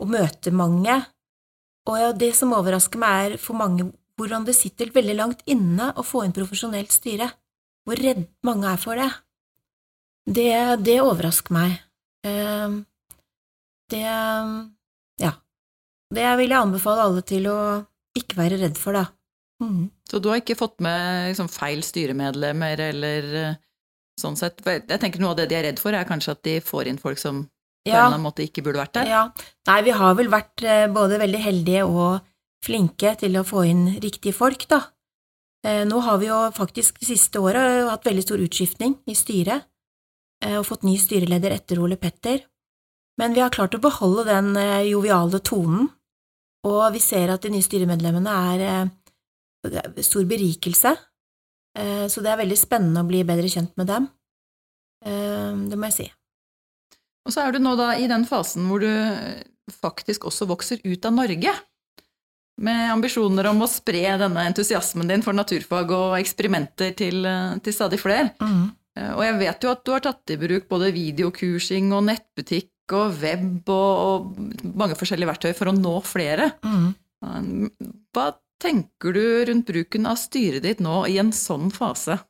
og 0.00 0.08
møter 0.08 0.52
mange. 0.54 1.00
Og 1.90 1.98
ja, 1.98 2.12
det 2.14 2.30
som 2.38 2.52
overrasker 2.54 2.98
meg, 3.02 3.32
er 3.32 3.36
for 3.42 3.58
mange 3.58 3.88
hvordan 4.22 4.46
det 4.46 4.54
sitter 4.56 4.92
veldig 4.94 5.16
langt 5.18 5.42
inne 5.50 5.90
å 5.98 6.04
få 6.06 6.22
inn 6.24 6.34
profesjonelt 6.36 6.94
styre. 6.94 7.28
Hvor 7.82 7.98
redd 7.98 8.28
mange 8.46 8.70
er 8.70 8.78
for 8.78 8.98
det. 8.98 9.10
Det, 10.30 10.52
det 10.86 11.00
overrasker 11.02 11.54
meg. 11.56 11.80
Eh, 12.26 12.78
Det 13.92 14.04
Ja. 15.20 15.32
Det 16.12 16.28
vil 16.38 16.52
jeg 16.52 16.60
anbefale 16.60 17.02
alle 17.08 17.22
til 17.26 17.48
å 17.50 17.58
ikke 18.16 18.36
være 18.38 18.60
redd 18.60 18.78
for, 18.78 18.92
da. 18.96 19.06
Mm. 19.62 19.90
Så 20.08 20.20
du 20.20 20.28
har 20.28 20.40
ikke 20.40 20.58
fått 20.58 20.80
med 20.84 21.30
liksom, 21.30 21.48
feil 21.52 21.82
styremedlemmer 21.86 22.80
eller 22.90 23.28
eh, 23.40 23.60
sånn 24.20 24.36
sett? 24.36 24.60
Jeg 24.66 25.00
tenker 25.00 25.22
noe 25.22 25.32
av 25.32 25.38
det 25.40 25.48
de 25.50 25.56
er 25.56 25.66
redd 25.70 25.80
for, 25.80 25.94
er 25.94 26.08
kanskje 26.08 26.34
at 26.36 26.42
de 26.44 26.58
får 26.64 26.90
inn 26.90 27.00
folk 27.00 27.20
som 27.20 27.44
på 27.46 27.90
en 27.90 27.94
eller 27.96 28.12
annen 28.12 28.26
måte 28.26 28.44
ikke 28.44 28.62
burde 28.62 28.82
vært 28.82 28.94
der? 28.98 29.08
Ja. 29.10 29.22
Nei, 29.66 29.78
vi 29.86 29.94
har 29.96 30.14
vel 30.18 30.28
vært 30.32 30.62
eh, 30.62 30.84
både 30.92 31.18
veldig 31.22 31.40
heldige 31.42 31.86
og 31.88 32.20
flinke 32.62 33.14
til 33.20 33.36
å 33.38 33.44
få 33.46 33.64
inn 33.68 33.84
riktige 34.02 34.34
folk, 34.36 34.66
da. 34.70 34.80
Eh, 35.66 35.84
Nå 35.88 36.00
har 36.06 36.18
vi 36.22 36.30
jo 36.30 36.38
faktisk 36.54 37.00
de 37.02 37.10
siste 37.12 37.42
åra 37.42 37.90
hatt 37.90 38.06
veldig 38.06 38.24
stor 38.24 38.42
utskiftning 38.42 38.96
i 39.06 39.14
styret, 39.18 39.68
eh, 40.44 40.56
og 40.58 40.66
fått 40.66 40.86
ny 40.86 40.96
styreleder 40.98 41.54
etter 41.58 41.82
Ole 41.82 41.96
Petter. 41.96 42.42
Men 43.18 43.34
vi 43.34 43.42
har 43.44 43.50
klart 43.50 43.74
å 43.74 43.82
beholde 43.82 44.24
den 44.30 44.56
eh, 44.56 44.88
joviale 44.90 45.38
tonen, 45.40 45.90
og 46.64 46.92
vi 46.94 47.02
ser 47.02 47.30
at 47.34 47.42
de 47.42 47.50
nye 47.50 47.66
styremedlemmene 47.66 48.36
er 48.52 48.66
eh, 48.66 48.92
det 49.94 50.04
stor 50.06 50.24
berikelse, 50.26 50.96
Eh, 51.78 52.06
så 52.08 52.20
det 52.20 52.32
er 52.32 52.42
veldig 52.42 52.58
spennende 52.60 53.00
å 53.00 53.08
bli 53.08 53.22
bedre 53.24 53.48
kjent 53.48 53.72
med 53.80 53.88
dem. 53.88 54.08
Eh, 55.04 55.52
Det 55.70 55.78
må 55.78 55.88
jeg 55.88 55.96
si. 55.96 56.08
Og 57.24 57.32
så 57.32 57.46
er 57.46 57.52
du 57.52 57.62
nå 57.62 57.76
da 57.78 57.94
i 57.96 58.08
den 58.10 58.26
fasen 58.28 58.66
hvor 58.68 58.82
du 58.82 58.90
eh, 58.90 59.42
faktisk 59.72 60.26
også 60.28 60.48
vokser 60.50 60.82
ut 60.84 61.04
av 61.06 61.14
Norge. 61.16 61.54
Med 62.62 62.92
ambisjoner 62.92 63.48
om 63.50 63.64
å 63.64 63.70
spre 63.70 64.04
denne 64.20 64.44
entusiasmen 64.46 65.08
din 65.10 65.24
for 65.24 65.34
naturfag 65.34 65.90
og 65.96 66.14
eksperimenter 66.20 66.94
til, 66.94 67.24
eh, 67.26 67.58
til 67.58 67.74
stadig 67.74 67.98
flere. 67.98 68.30
Mhm. 68.40 68.70
Eh, 68.96 69.12
Og 69.14 69.22
jeg 69.24 69.38
vet 69.38 69.60
jo 69.62 69.70
at 69.70 69.84
du 69.84 69.90
har 69.90 70.00
tatt 70.00 70.30
i 70.30 70.36
bruk 70.36 70.68
både 70.68 70.92
videokursing 70.92 71.92
og 71.92 72.04
nettbutikk 72.04 72.68
og 72.92 73.20
web 73.22 73.68
og, 73.68 73.98
og 73.98 74.74
mange 74.76 74.94
forskjellige 74.94 75.30
verktøy 75.32 75.54
for 75.56 75.66
å 75.66 75.76
nå 75.76 76.02
flere. 76.04 76.52
Mhm. 76.62 76.94
Eh, 77.24 77.68
Hva 78.14 78.34
tenker 78.60 79.12
du 79.12 79.44
rundt 79.46 79.66
bruken 79.66 80.06
av 80.06 80.16
styret 80.16 80.62
ditt 80.62 80.78
nå 80.78 81.08
i 81.08 81.18
en 81.18 81.32
sånn 81.32 81.72
fase? 81.72 82.20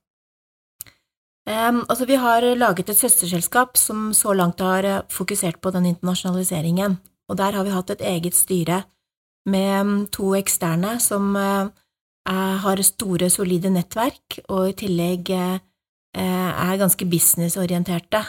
Um, 1.44 1.84
altså, 1.90 2.06
vi 2.06 2.14
har 2.14 2.40
laget 2.54 2.88
et 2.88 2.96
søsterselskap 2.96 3.76
som 3.76 4.12
så 4.12 4.32
langt 4.34 4.60
har 4.60 5.02
fokusert 5.10 5.60
på 5.60 5.72
den 5.72 5.84
internasjonaliseringen, 5.90 7.00
og 7.28 7.36
der 7.36 7.52
har 7.52 7.64
vi 7.64 7.70
hatt 7.74 7.90
et 7.90 8.00
eget 8.00 8.32
styre 8.32 8.84
med 9.50 10.10
to 10.14 10.34
eksterne 10.38 11.00
som 11.02 11.36
eh, 11.36 11.68
har 12.64 12.82
store, 12.86 13.30
solide 13.32 13.70
nettverk, 13.74 14.38
og 14.48 14.68
i 14.70 14.76
tillegg 14.84 15.30
eh, 15.34 15.58
er 16.16 16.80
ganske 16.80 17.06
businessorienterte. 17.08 18.22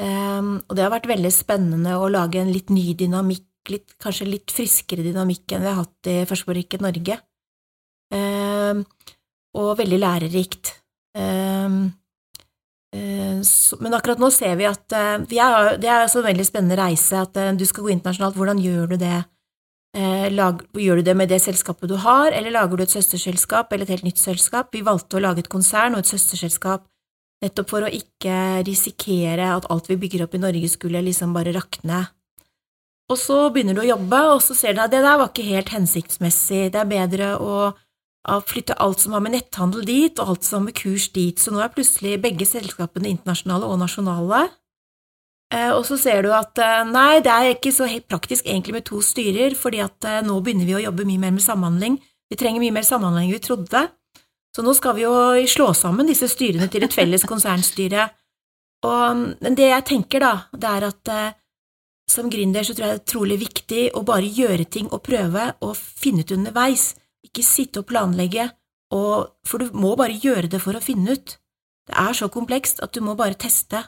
Og 0.00 0.72
det 0.72 0.80
har 0.80 0.92
vært 0.94 1.10
veldig 1.10 1.30
spennende 1.34 1.92
å 2.00 2.06
lage 2.08 2.40
en 2.40 2.48
litt 2.48 2.70
ny 2.72 2.94
dynamikk, 2.96 3.44
litt, 3.68 3.92
kanskje 4.00 4.30
litt 4.30 4.48
friskere 4.48 5.04
dynamikk 5.04 5.52
enn 5.52 5.60
vi 5.60 5.68
har 5.68 5.76
hatt 5.76 6.08
i 6.08 6.14
Førsteborgerriket 6.24 6.80
Norge. 6.80 7.18
Og 9.60 9.68
veldig 9.76 9.98
lærerikt. 10.00 10.72
Men 13.84 13.98
akkurat 13.98 14.24
nå 14.24 14.32
ser 14.32 14.56
vi 14.56 14.70
at 14.70 14.88
det 15.28 15.36
er 15.36 16.06
også 16.06 16.22
en 16.22 16.30
veldig 16.30 16.48
spennende 16.48 16.80
reise 16.80 17.20
at 17.20 17.36
du 17.60 17.64
skal 17.68 17.84
gå 17.84 17.92
internasjonalt. 17.98 18.40
Hvordan 18.40 18.64
gjør 18.64 18.94
du 18.94 18.96
det? 19.04 19.20
Lag, 19.90 20.60
gjør 20.78 21.00
du 21.00 21.08
det 21.08 21.16
med 21.18 21.32
det 21.32 21.40
selskapet 21.42 21.90
du 21.90 21.96
har, 21.98 22.30
eller 22.30 22.54
lager 22.54 22.78
du 22.78 22.84
et 22.84 22.92
søsterselskap 22.92 23.72
eller 23.72 23.88
et 23.88 23.96
helt 23.96 24.06
nytt 24.06 24.20
selskap? 24.22 24.70
Vi 24.70 24.84
valgte 24.86 25.18
å 25.18 25.24
lage 25.24 25.42
et 25.42 25.50
konsern 25.50 25.96
og 25.96 26.04
et 26.04 26.12
søsterselskap 26.12 26.86
nettopp 27.40 27.70
for 27.72 27.86
å 27.86 27.90
ikke 27.90 28.62
risikere 28.68 29.48
at 29.56 29.66
alt 29.72 29.88
vi 29.90 29.98
bygger 29.98 30.26
opp 30.26 30.36
i 30.36 30.42
Norge, 30.42 30.68
skulle 30.68 31.02
liksom 31.02 31.32
bare 31.34 31.54
rakne. 31.56 32.04
Og 33.10 33.18
så 33.18 33.48
begynner 33.50 33.74
du 33.74 33.82
å 33.82 33.88
jobbe, 33.88 34.20
og 34.36 34.42
så 34.44 34.54
ser 34.54 34.76
du 34.76 34.82
at 34.84 34.92
det 34.92 35.00
der 35.02 35.18
var 35.18 35.32
ikke 35.32 35.48
helt 35.48 35.72
hensiktsmessig, 35.74 36.68
det 36.70 36.78
er 36.78 36.90
bedre 36.90 37.32
å 37.40 37.72
flytte 38.46 38.76
alt 38.78 39.00
som 39.02 39.16
har 39.16 39.24
med 39.24 39.34
netthandel 39.34 39.82
dit, 39.88 40.20
og 40.20 40.36
alt 40.36 40.46
som 40.46 40.60
har 40.60 40.68
med 40.68 40.78
kurs 40.78 41.08
dit, 41.16 41.40
så 41.40 41.50
nå 41.50 41.64
er 41.64 41.72
plutselig 41.74 42.20
begge 42.22 42.46
selskapene 42.46 43.10
internasjonale 43.10 43.66
og 43.66 43.80
nasjonale. 43.80 44.44
Eh, 45.50 45.70
og 45.74 45.82
så 45.88 45.98
ser 45.98 46.22
du 46.22 46.30
at 46.34 46.58
eh, 46.62 46.82
nei, 46.86 47.18
det 47.24 47.32
er 47.32 47.48
ikke 47.54 47.72
så 47.74 47.88
helt 47.90 48.06
praktisk 48.10 48.46
egentlig 48.46 48.76
med 48.76 48.86
to 48.86 49.00
styrer, 49.02 49.56
fordi 49.58 49.82
at 49.82 50.06
eh, 50.06 50.20
nå 50.26 50.38
begynner 50.44 50.68
vi 50.68 50.76
å 50.78 50.84
jobbe 50.84 51.06
mye 51.08 51.22
mer 51.24 51.34
med 51.34 51.44
samhandling. 51.44 51.98
Vi 52.30 52.38
trenger 52.38 52.62
mye 52.62 52.76
mer 52.76 52.86
samhandling 52.86 53.28
enn 53.28 53.34
vi 53.34 53.42
trodde. 53.42 53.88
Så 54.54 54.62
nå 54.66 54.74
skal 54.78 54.96
vi 54.96 55.04
jo 55.04 55.14
slå 55.50 55.72
sammen 55.78 56.08
disse 56.10 56.28
styrene 56.30 56.70
til 56.70 56.86
et 56.86 56.94
felles 56.94 57.26
konsernstyre. 57.32 58.06
Og, 58.86 59.26
men 59.42 59.58
det 59.58 59.72
jeg 59.72 59.86
tenker, 59.90 60.22
da, 60.22 60.32
det 60.56 60.70
er 60.70 60.88
at 60.88 61.12
som 62.10 62.30
gründer 62.32 62.64
så 62.66 62.74
tror 62.74 62.86
jeg 62.86 62.96
det 62.96 63.02
er 63.02 63.10
trolig 63.12 63.36
viktig 63.38 63.82
å 63.98 64.02
bare 64.06 64.26
gjøre 64.26 64.66
ting 64.72 64.88
og 64.90 65.02
prøve 65.06 65.50
og 65.62 65.76
finne 65.76 66.24
ut 66.24 66.32
underveis, 66.34 66.94
ikke 67.26 67.44
sitte 67.46 67.82
og 67.82 67.90
planlegge, 67.90 68.48
og, 68.96 69.36
for 69.46 69.62
du 69.62 69.76
må 69.78 69.92
bare 69.98 70.16
gjøre 70.18 70.50
det 70.50 70.62
for 70.62 70.74
å 70.74 70.82
finne 70.82 71.14
ut. 71.14 71.36
Det 71.86 71.94
er 71.94 72.16
så 72.16 72.30
komplekst 72.32 72.82
at 72.82 72.94
du 72.96 73.04
må 73.04 73.14
bare 73.18 73.38
teste 73.38 73.84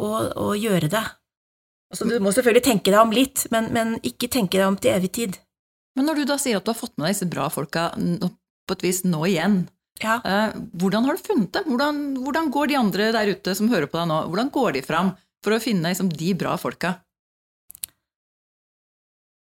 og, 0.00 0.32
å 0.40 0.54
gjøre 0.58 0.90
det. 0.92 1.04
Altså, 1.90 2.06
du 2.06 2.16
må 2.22 2.32
selvfølgelig 2.34 2.66
tenke 2.66 2.92
deg 2.92 3.00
om 3.02 3.12
litt, 3.14 3.44
men, 3.54 3.70
men 3.74 3.96
ikke 4.06 4.30
tenke 4.30 4.58
deg 4.58 4.68
om 4.68 4.78
til 4.80 4.94
evig 4.94 5.12
tid. 5.18 5.40
Men 5.98 6.06
når 6.06 6.20
du 6.20 6.30
da 6.30 6.38
sier 6.38 6.60
at 6.60 6.66
du 6.66 6.70
har 6.72 6.78
fått 6.78 6.96
med 6.96 7.08
deg 7.08 7.16
disse 7.16 7.30
bra 7.30 7.48
folka 7.50 7.90
på 7.96 8.76
et 8.76 8.84
vis 8.86 9.02
nå 9.04 9.24
igjen, 9.26 9.64
ja. 10.00 10.16
Eh, 10.24 10.56
hvordan 10.80 11.04
har 11.04 11.16
du 11.16 11.22
funnet 11.24 11.52
dem? 11.52 11.68
Hvordan, 11.74 12.00
hvordan, 12.24 12.50
går 12.54 12.70
de 12.70 12.78
andre 12.78 13.10
der 13.12 13.32
ute 13.34 13.54
som 13.56 13.68
hører 13.68 13.90
på 13.90 13.98
deg 13.98 14.08
nå, 14.08 14.22
hvordan 14.30 14.50
går 14.54 14.78
de 14.78 14.82
fram 14.86 15.12
for 15.44 15.56
å 15.56 15.60
finne 15.62 15.92
liksom, 15.92 16.08
de 16.14 16.32
bra 16.40 16.54
folka? 16.60 16.94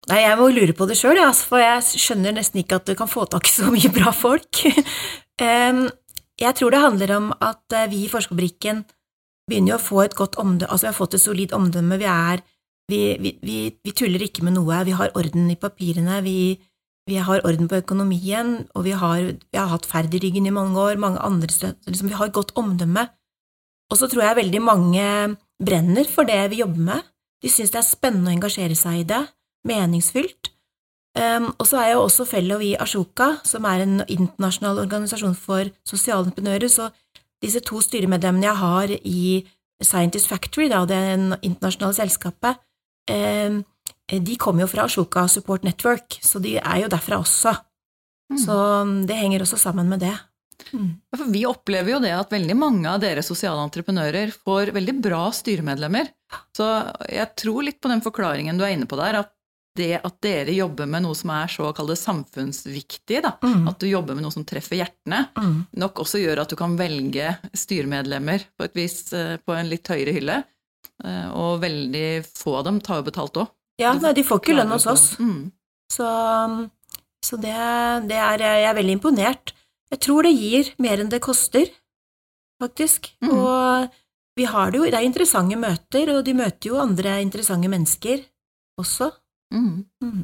Nei, 0.10 0.24
jeg 0.24 0.38
må 0.40 0.50
lure 0.52 0.76
på 0.76 0.88
det 0.90 0.98
sjøl, 1.00 1.20
ja, 1.22 1.30
for 1.32 1.62
jeg 1.62 2.02
skjønner 2.02 2.36
nesten 2.36 2.64
ikke 2.64 2.82
at 2.82 2.90
du 2.90 2.98
kan 3.00 3.08
få 3.08 3.28
tak 3.30 3.48
i 3.48 3.54
så 3.54 3.70
mye 3.72 3.92
bra 3.94 4.12
folk. 4.16 4.64
jeg 6.46 6.58
tror 6.58 6.74
det 6.74 6.84
handler 6.84 7.16
om 7.20 7.30
at 7.38 7.78
eh, 7.78 7.88
vi 7.92 8.04
i 8.08 8.12
Forskerfabrikken 8.12 8.84
begynner 9.52 9.76
jo 9.76 9.78
å 9.80 9.84
få 9.84 10.02
et 10.06 10.18
godt 10.18 10.40
omdømme, 10.42 10.72
altså 10.72 10.88
vi 10.88 10.92
har 10.94 10.98
fått 10.98 11.18
et 11.18 11.24
solid 11.24 11.56
omdømme, 11.56 12.00
vi 12.02 12.10
er 12.10 12.44
vi, 12.92 13.00
vi, 13.22 13.32
vi, 13.46 13.58
vi 13.84 13.94
tuller 13.96 14.24
ikke 14.26 14.44
med 14.46 14.58
noe, 14.58 14.82
vi 14.88 14.96
har 14.98 15.14
orden 15.18 15.50
i 15.52 15.60
papirene, 15.60 16.20
vi, 16.26 16.58
har 17.24 17.44
orden 17.48 17.70
på 17.72 17.80
økonomien, 17.80 18.54
og 18.76 18.86
vi 18.88 18.96
har, 18.98 19.32
har 19.56 19.72
hatt 19.72 19.88
Ferd 19.90 20.14
i 20.16 20.22
ryggen 20.24 20.50
i 20.50 20.56
mange 20.56 20.80
år, 20.80 21.00
mange 21.02 21.22
andre 21.24 21.52
steder, 21.52 21.80
liksom, 21.88 22.12
vi 22.12 22.20
har 22.20 22.34
godt 22.36 22.56
omdømme. 22.60 23.08
Og 23.92 24.00
så 24.00 24.08
tror 24.08 24.26
jeg 24.26 24.40
veldig 24.40 24.62
mange 24.64 25.06
brenner 25.62 26.08
for 26.10 26.28
det 26.28 26.40
vi 26.54 26.62
jobber 26.64 26.88
med, 26.92 27.12
de 27.42 27.50
syns 27.52 27.74
det 27.74 27.82
er 27.82 27.88
spennende 27.88 28.32
å 28.32 28.36
engasjere 28.36 28.78
seg 28.78 29.02
i 29.02 29.08
det, 29.10 29.22
meningsfylt. 29.68 30.52
Um, 31.12 31.50
og 31.60 31.66
så 31.68 31.82
er 31.82 31.90
jeg 31.90 32.00
også 32.00 32.26
fellow 32.30 32.62
i 32.64 32.72
Ashoka, 32.80 33.34
som 33.44 33.66
er 33.68 33.84
en 33.84 33.98
internasjonal 34.06 34.80
organisasjon 34.86 35.36
for 35.36 35.68
sosiale 35.88 36.30
entreprenører, 36.30 36.72
så 36.72 36.88
disse 37.42 37.62
to 37.66 37.82
styremedlemmene 37.82 38.48
jeg 38.48 38.62
har 38.62 38.92
i 38.98 39.24
Scientist 39.82 40.30
Factory, 40.30 40.68
da, 40.70 40.84
det 40.86 41.00
internasjonale 41.42 41.98
selskapet, 41.98 42.62
Eh, 43.10 44.20
de 44.20 44.36
kommer 44.36 44.66
jo 44.66 44.72
fra 44.72 44.86
Ashoka 44.86 45.28
Support 45.28 45.64
Network, 45.64 46.20
så 46.24 46.42
de 46.44 46.58
er 46.60 46.84
jo 46.84 46.92
derfra 46.92 47.22
også. 47.22 47.56
Mm. 48.32 48.40
Så 48.44 48.58
mm, 48.88 49.00
det 49.08 49.20
henger 49.20 49.46
også 49.46 49.60
sammen 49.60 49.90
med 49.92 50.04
det. 50.04 50.18
Mm. 50.78 50.92
vi 51.34 51.40
opplever 51.50 51.96
jo 51.96 52.00
det 52.04 52.12
at 52.14 52.30
veldig 52.32 52.54
mange 52.54 52.86
av 52.86 53.00
dere 53.02 53.24
sosiale 53.26 53.64
entreprenører 53.66 54.30
får 54.30 54.70
veldig 54.76 54.94
bra 55.02 55.24
styremedlemmer. 55.34 56.12
Så 56.56 56.68
jeg 57.10 57.32
tror 57.42 57.66
litt 57.66 57.80
på 57.82 57.90
den 57.90 58.04
forklaringen 58.06 58.60
du 58.60 58.66
er 58.68 58.76
inne 58.76 58.86
på 58.88 59.00
der, 59.00 59.24
at 59.24 59.34
det 59.78 60.02
at 60.04 60.18
dere 60.24 60.52
jobber 60.52 60.90
med 60.90 61.06
noe 61.06 61.16
som 61.16 61.32
er 61.34 61.52
så 61.52 61.70
samfunnsviktig, 61.72 63.22
da, 63.24 63.34
mm. 63.40 63.70
at 63.72 63.80
du 63.80 63.88
jobber 63.88 64.18
med 64.18 64.26
noe 64.26 64.34
som 64.34 64.46
treffer 64.48 64.82
hjertene, 64.82 65.24
mm. 65.38 65.56
nok 65.80 66.04
også 66.04 66.20
gjør 66.20 66.44
at 66.44 66.52
du 66.52 66.58
kan 66.60 66.76
velge 66.80 67.30
styremedlemmer 67.56 68.50
på 68.58 68.68
et 68.68 68.76
vis 68.76 68.98
eh, 69.16 69.38
på 69.40 69.56
en 69.56 69.72
litt 69.72 69.88
høyere 69.88 70.16
hylle. 70.18 70.42
Eh, 71.04 71.30
og 71.32 71.62
veldig 71.64 72.22
få 72.28 72.58
av 72.60 72.68
dem 72.68 72.82
tar 72.84 73.00
jo 73.02 73.08
betalt 73.08 73.40
òg. 73.42 73.52
Ja, 73.82 73.96
nei, 73.98 74.14
de 74.18 74.26
får 74.28 74.44
ikke 74.44 74.58
lønn 74.60 74.76
hos 74.76 74.90
oss. 74.90 75.06
Mm. 75.22 75.50
Så, 75.92 76.10
så 77.26 77.40
det, 77.42 77.56
det, 78.12 78.20
er 78.20 78.44
Jeg 78.44 78.68
er 78.70 78.78
veldig 78.78 78.98
imponert. 79.00 79.56
Jeg 79.92 80.04
tror 80.06 80.28
det 80.28 80.36
gir 80.36 80.70
mer 80.84 81.02
enn 81.02 81.10
det 81.12 81.24
koster, 81.24 81.72
faktisk. 82.62 83.10
Mm. 83.24 83.34
Og 83.34 83.98
vi 84.38 84.46
har 84.48 84.72
det 84.72 84.80
jo 84.80 84.86
Det 84.86 85.00
er 85.00 85.08
interessante 85.08 85.58
møter, 85.60 86.14
og 86.14 86.24
de 86.28 86.36
møter 86.38 86.72
jo 86.72 86.80
andre 86.80 87.18
interessante 87.24 87.72
mennesker 87.72 88.24
også. 88.80 89.12
Mm. 89.52 89.84
mm. 90.04 90.22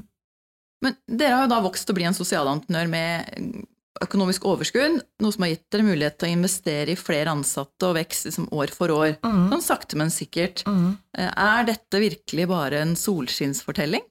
Men 0.85 0.93
dere 1.09 1.33
har 1.33 1.47
jo 1.47 1.53
da 1.55 1.63
vokst 1.65 1.87
til 1.87 1.95
å 1.95 1.97
bli 1.97 2.05
en 2.05 2.15
sosialentreprenør 2.17 2.89
med 2.91 3.65
økonomisk 4.03 4.45
overskudd, 4.45 4.99
noe 5.23 5.33
som 5.33 5.45
har 5.45 5.55
gitt 5.55 5.65
dere 5.73 5.85
mulighet 5.87 6.17
til 6.19 6.29
å 6.29 6.35
investere 6.35 6.93
i 6.93 6.99
flere 6.99 7.33
ansatte 7.33 7.87
og 7.87 7.95
vekst 7.97 8.27
liksom 8.29 8.45
år 8.53 8.73
for 8.73 8.93
år. 8.93 9.15
Mm. 9.25 9.47
Sånn 9.53 9.65
sakte, 9.65 9.97
men 9.99 10.13
sikkert. 10.13 10.61
Mm. 10.69 10.91
Eh, 11.17 11.31
er 11.31 11.67
dette 11.71 12.03
virkelig 12.03 12.45
bare 12.51 12.83
en 12.85 12.93
solskinnsfortelling? 12.99 14.05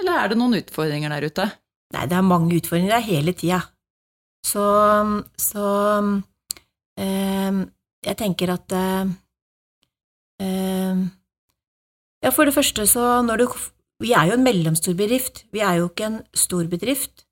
Eller 0.00 0.18
er 0.18 0.32
det 0.32 0.38
noen 0.40 0.60
utfordringer 0.62 1.12
der 1.12 1.26
ute? 1.28 1.48
Nei, 1.92 2.06
det 2.08 2.16
er 2.16 2.24
mange 2.24 2.56
utfordringer 2.56 2.94
der 2.94 3.04
hele 3.04 3.34
tida. 3.36 3.60
Så, 4.46 4.62
så 5.38 5.66
øh, 6.98 7.58
Jeg 8.02 8.16
tenker 8.18 8.50
at 8.56 8.72
øh, 8.74 9.12
Ja, 12.22 12.30
for 12.34 12.44
det 12.48 12.54
første 12.56 12.86
så 12.90 13.22
når 13.22 13.36
du 13.44 13.46
Vi 14.02 14.12
er 14.18 14.28
jo 14.28 14.36
en 14.36 14.44
mellomstor 14.44 14.96
bedrift, 14.98 15.44
vi 15.54 15.62
er 15.62 15.78
jo 15.78 15.88
ikke 15.90 16.08
en 16.08 16.20
stor 16.34 16.66
bedrift. 16.70 17.24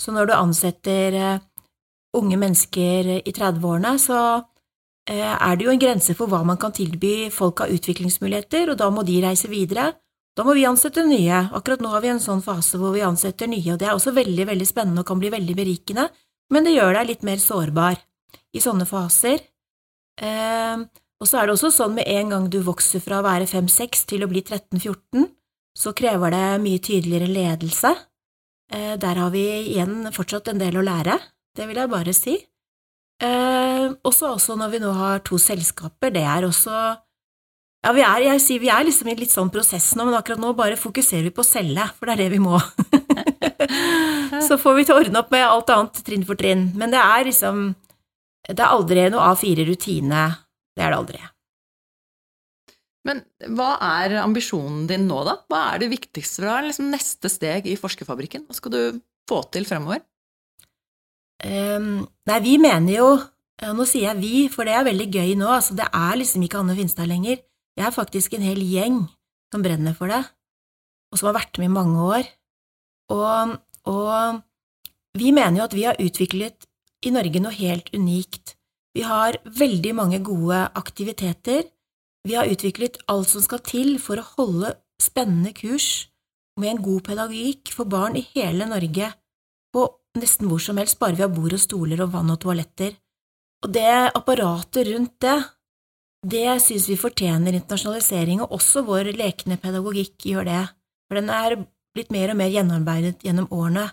Så 0.00 0.14
når 0.14 0.30
du 0.30 0.34
ansetter 0.36 1.16
eh, 1.18 1.42
unge 2.14 2.38
mennesker 2.38 3.10
i 3.18 3.32
30-årene, 3.34 3.96
så 3.98 4.20
eh, 5.10 5.34
er 5.34 5.58
det 5.58 5.66
jo 5.66 5.74
en 5.74 5.82
grense 5.82 6.14
for 6.18 6.30
hva 6.30 6.44
man 6.46 6.60
kan 6.60 6.74
tilby 6.74 7.30
folk 7.34 7.64
av 7.64 7.74
utviklingsmuligheter, 7.74 8.70
og 8.70 8.80
da 8.80 8.90
må 8.94 9.02
de 9.06 9.20
reise 9.24 9.50
videre. 9.50 9.90
Da 10.34 10.46
må 10.46 10.54
vi 10.54 10.66
ansette 10.66 11.04
nye. 11.06 11.44
Akkurat 11.54 11.82
nå 11.82 11.90
har 11.92 12.02
vi 12.02 12.10
en 12.14 12.22
sånn 12.22 12.42
fase 12.42 12.78
hvor 12.78 12.94
vi 12.94 13.04
ansetter 13.06 13.50
nye, 13.50 13.74
og 13.74 13.80
det 13.82 13.90
er 13.90 13.94
også 13.94 14.14
veldig, 14.14 14.48
veldig 14.50 14.66
spennende 14.70 15.04
og 15.04 15.10
kan 15.10 15.22
bli 15.22 15.30
veldig 15.34 15.58
berikende, 15.58 16.08
men 16.54 16.66
det 16.66 16.74
gjør 16.74 16.98
deg 16.98 17.10
litt 17.10 17.24
mer 17.26 17.42
sårbar 17.42 17.98
i 18.54 18.62
sånne 18.62 18.86
faser. 18.86 19.42
Eh, 20.22 20.82
og 21.22 21.30
så 21.30 21.40
er 21.40 21.46
det 21.46 21.54
også 21.54 21.70
sånn 21.74 21.94
med 21.96 22.10
en 22.10 22.34
gang 22.34 22.50
du 22.50 22.60
vokser 22.66 23.02
fra 23.02 23.18
å 23.20 23.26
være 23.26 23.46
5–6 23.50 24.04
til 24.10 24.26
å 24.26 24.30
bli 24.30 24.42
13–14, 24.42 25.30
så 25.74 25.92
krever 25.96 26.34
det 26.34 26.46
mye 26.62 26.82
tydeligere 26.82 27.30
ledelse. 27.30 27.92
Eh, 28.72 28.94
der 29.00 29.20
har 29.20 29.30
vi 29.34 29.44
igjen 29.74 30.12
fortsatt 30.14 30.48
en 30.52 30.62
del 30.62 30.78
å 30.78 30.84
lære, 30.86 31.18
det 31.54 31.68
vil 31.68 31.80
jeg 31.82 31.92
bare 31.92 32.14
si. 32.16 32.36
Eh, 33.22 33.88
også, 34.02 34.34
også 34.34 34.56
når 34.58 34.72
vi 34.72 34.82
nå 34.82 34.92
har 34.96 35.24
to 35.26 35.38
selskaper, 35.38 36.14
det 36.14 36.24
er 36.26 36.46
også 36.48 36.74
ja, 37.84 37.92
vi 37.92 38.00
er, 38.00 38.22
jeg 38.30 38.40
sier 38.40 38.62
vi 38.62 38.70
er 38.72 38.86
liksom 38.86 39.10
i 39.12 39.14
litt 39.18 39.32
sånn 39.32 39.50
prosess 39.52 39.90
nå, 39.92 40.06
men 40.08 40.16
akkurat 40.16 40.40
nå 40.40 40.54
bare 40.56 40.78
fokuserer 40.80 41.26
vi 41.26 41.34
på 41.36 41.44
å 41.44 41.46
selge, 41.46 41.84
for 41.98 42.08
det 42.08 42.14
er 42.14 42.22
det 42.22 42.28
vi 42.32 42.40
må. 42.40 42.56
så 44.46 44.56
får 44.60 44.78
vi 44.78 44.86
til 44.88 44.94
å 44.94 45.02
ordne 45.02 45.20
opp 45.20 45.28
med 45.34 45.44
alt 45.44 45.72
annet 45.74 46.00
trinn 46.06 46.24
for 46.24 46.40
trinn. 46.40 46.70
Men 46.80 46.94
det 46.94 47.02
er 47.02 47.28
liksom 47.28 47.74
Det 48.44 48.60
er 48.60 48.72
aldri 48.72 49.04
noe 49.12 49.28
A4-rutine. 49.32 50.24
Det 50.76 50.84
er 50.84 50.92
det 50.92 50.98
aldri. 50.98 51.20
Men 53.04 53.20
hva 53.52 53.74
er 53.84 54.16
ambisjonen 54.22 54.86
din 54.88 55.04
nå, 55.10 55.20
da? 55.26 55.36
Hva 55.50 55.60
er 55.74 55.82
det 55.82 55.92
viktigste 55.92 56.40
for 56.40 56.48
deg? 56.48 56.70
Liksom 56.70 56.90
neste 56.92 57.30
steg 57.32 57.68
i 57.68 57.76
Forskerfabrikken? 57.76 58.46
Hva 58.48 58.56
skal 58.56 58.72
du 58.72 58.80
få 59.28 59.42
til 59.52 59.68
fremover? 59.68 60.00
Um, 61.44 62.06
nei, 62.28 62.40
vi 62.44 62.56
mener 62.62 62.94
jo 62.94 63.08
Nå 63.64 63.84
sier 63.86 64.08
jeg 64.08 64.18
vi, 64.18 64.38
for 64.50 64.66
det 64.66 64.74
er 64.74 64.86
veldig 64.88 65.04
gøy 65.14 65.36
nå. 65.38 65.46
Altså, 65.46 65.76
det 65.78 65.86
er 65.86 66.16
liksom 66.18 66.42
ikke 66.42 66.58
Anne 66.58 66.74
Finstad 66.76 67.06
lenger. 67.08 67.38
Jeg 67.78 67.86
er 67.86 67.94
faktisk 67.94 68.34
en 68.34 68.42
hel 68.44 68.58
gjeng 68.66 68.96
som 69.54 69.62
brenner 69.62 69.94
for 69.96 70.10
det, 70.10 70.18
og 71.14 71.20
som 71.20 71.30
har 71.30 71.36
vært 71.38 71.60
med 71.62 71.70
i 71.70 71.72
mange 71.72 72.02
år. 72.02 72.28
Og, 73.14 73.54
og 73.88 74.42
vi 75.16 75.30
mener 75.30 75.60
jo 75.60 75.68
at 75.68 75.76
vi 75.78 75.86
har 75.86 76.02
utviklet 76.02 76.66
i 77.06 77.12
Norge 77.14 77.42
noe 77.44 77.54
helt 77.54 77.92
unikt. 77.94 78.56
Vi 78.94 79.06
har 79.06 79.38
veldig 79.46 79.94
mange 79.96 80.20
gode 80.26 80.60
aktiviteter. 80.74 81.64
Vi 82.24 82.36
har 82.38 82.48
utviklet 82.48 83.02
alt 83.12 83.28
som 83.28 83.44
skal 83.44 83.60
til 83.64 83.96
for 84.00 84.20
å 84.20 84.28
holde 84.38 84.72
spennende 85.02 85.52
kurs 85.56 86.08
med 86.60 86.70
en 86.70 86.84
god 86.84 87.02
pedagogikk 87.08 87.72
for 87.74 87.90
barn 87.90 88.16
i 88.16 88.24
hele 88.32 88.68
Norge, 88.70 89.10
og 89.76 89.98
nesten 90.16 90.48
hvor 90.48 90.62
som 90.62 90.78
helst, 90.78 91.00
bare 91.00 91.18
vi 91.18 91.24
har 91.24 91.32
bord 91.34 91.56
og 91.56 91.60
stoler 91.60 92.00
og 92.04 92.12
vann 92.14 92.30
og 92.32 92.40
toaletter. 92.44 92.94
Og 93.66 93.72
det 93.74 93.90
apparatet 94.14 94.88
rundt 94.88 95.18
det, 95.24 95.36
det 96.24 96.46
synes 96.64 96.86
vi 96.88 96.96
fortjener 96.96 97.58
internasjonalisering, 97.58 98.40
og 98.44 98.54
også 98.56 98.84
vår 98.86 99.12
lekende 99.18 99.58
pedagogikk 99.60 100.28
gjør 100.30 100.48
det, 100.48 100.62
for 101.08 101.20
den 101.20 101.28
er 101.32 101.58
blitt 101.94 102.14
mer 102.14 102.32
og 102.32 102.38
mer 102.40 102.52
gjennomarbeidet 102.54 103.26
gjennom 103.26 103.50
årene. 103.52 103.90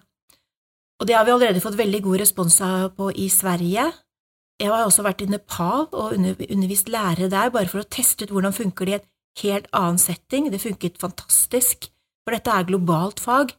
Og 1.01 1.09
det 1.09 1.17
har 1.17 1.25
vi 1.25 1.33
allerede 1.33 1.63
fått 1.63 1.79
veldig 1.79 2.01
god 2.05 2.21
respons 2.21 2.61
på 2.95 3.09
i 3.17 3.27
Sverige. 3.33 3.89
Jeg 4.59 4.69
har 4.69 4.85
også 4.85 5.05
vært 5.05 5.23
i 5.23 5.29
Nepal 5.31 5.87
og 5.89 6.13
undervist 6.13 6.89
lærere 6.91 7.29
der, 7.31 7.49
bare 7.53 7.69
for 7.69 7.81
å 7.81 7.89
teste 7.89 8.27
ut 8.27 8.33
hvordan 8.35 8.53
funker 8.53 8.89
det 8.89 8.93
i 8.93 8.99
en 8.99 9.07
helt 9.41 9.69
annen 9.73 10.01
setting. 10.01 10.51
Det 10.51 10.61
funket 10.61 10.99
fantastisk, 11.01 11.89
for 12.21 12.35
dette 12.35 12.53
er 12.53 12.67
globalt 12.69 13.21
fag. 13.23 13.55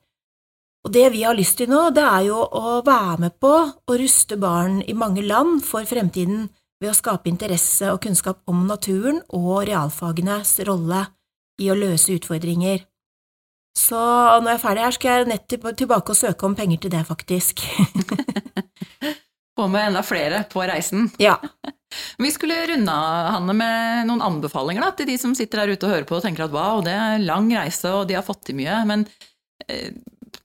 Og 0.82 0.94
det 0.94 1.08
vi 1.14 1.22
har 1.22 1.38
lyst 1.38 1.60
til 1.60 1.70
nå, 1.70 1.88
det 1.94 2.02
er 2.02 2.26
jo 2.28 2.38
å 2.42 2.80
være 2.86 3.18
med 3.24 3.38
på 3.42 3.52
å 3.52 3.98
ruste 3.98 4.38
barn 4.38 4.80
i 4.82 4.94
mange 4.98 5.22
land 5.22 5.62
for 5.66 5.86
fremtiden 5.86 6.48
ved 6.82 6.90
å 6.90 6.98
skape 6.98 7.30
interesse 7.30 7.90
og 7.94 8.00
kunnskap 8.02 8.42
om 8.50 8.64
naturen 8.66 9.20
og 9.30 9.68
realfagenes 9.68 10.56
rolle 10.66 11.04
i 11.62 11.70
å 11.70 11.78
løse 11.78 12.14
utfordringer. 12.18 12.82
Så 13.78 13.98
når 13.98 14.50
jeg 14.50 14.58
er 14.58 14.64
ferdig 14.66 14.84
her, 14.84 14.96
skal 14.98 15.22
jeg 15.22 15.30
nett 15.30 15.58
tilbake 15.78 16.12
og 16.12 16.18
søke 16.18 16.48
om 16.48 16.58
penger 16.58 16.82
til 16.82 16.94
det, 16.94 17.04
faktisk. 17.08 17.62
Få 19.62 19.68
med 19.70 19.92
enda 19.92 20.00
flere 20.02 20.42
på 20.50 20.62
reisen. 20.66 21.06
Ja. 21.22 21.36
Vi 22.18 22.30
skulle 22.34 22.66
runde 22.66 22.92
av, 22.92 23.26
Hanne, 23.36 23.54
med 23.54 24.08
noen 24.08 24.22
anbefalinger 24.26 24.82
da, 24.82 24.88
til 24.96 25.06
de 25.06 25.14
som 25.20 25.36
sitter 25.38 25.60
der 25.62 25.76
ute 25.76 25.86
og 25.86 25.92
hører 25.92 26.06
på 26.08 26.16
og 26.16 26.24
tenker 26.24 26.48
at 26.48 26.54
wow, 26.54 26.80
det 26.82 26.94
er 26.98 27.22
lang 27.22 27.46
reise 27.54 27.92
og 27.94 28.08
de 28.08 28.16
har 28.16 28.24
fått 28.26 28.40
til 28.48 28.56
mye, 28.58 28.80
men 28.88 29.04
eh, 29.68 29.92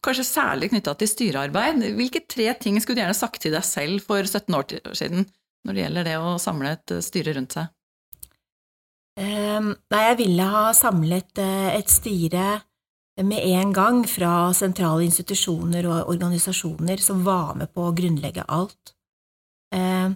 kanskje 0.05 0.25
særlig 0.27 0.69
knytta 0.69 0.93
til 0.99 1.09
styrearbeid. 1.09 1.81
Hvilke 1.97 2.21
tre 2.29 2.51
ting 2.61 2.77
skulle 2.77 2.99
du 2.99 3.01
gjerne 3.01 3.17
sagt 3.17 3.41
til 3.41 3.55
deg 3.55 3.65
selv 3.65 4.05
for 4.05 4.21
17 4.21 4.57
år 4.59 4.75
siden 4.99 5.25
når 5.65 5.73
det 5.73 5.81
gjelder 5.81 6.07
det 6.11 6.17
å 6.21 6.35
samle 6.41 6.75
et 6.77 6.93
eh, 6.93 7.01
styre 7.07 7.33
rundt 7.39 7.57
seg? 7.57 7.71
Um, 9.17 9.71
nei, 9.89 10.03
jeg 10.11 10.19
ville 10.19 10.45
ha 10.51 10.67
samlet 10.77 11.41
uh, 11.41 11.71
et 11.73 11.89
styre 11.89 12.59
med 13.25 13.41
en 13.55 13.73
gang 13.73 14.03
fra 14.05 14.51
sentrale 14.53 15.07
institusjoner 15.07 15.89
og 15.89 16.13
organisasjoner 16.13 17.01
som 17.01 17.25
var 17.25 17.55
med 17.57 17.73
på 17.73 17.87
å 17.87 17.95
grunnlegge 17.97 18.45
alt. 18.45 18.93
Uh, 19.75 20.15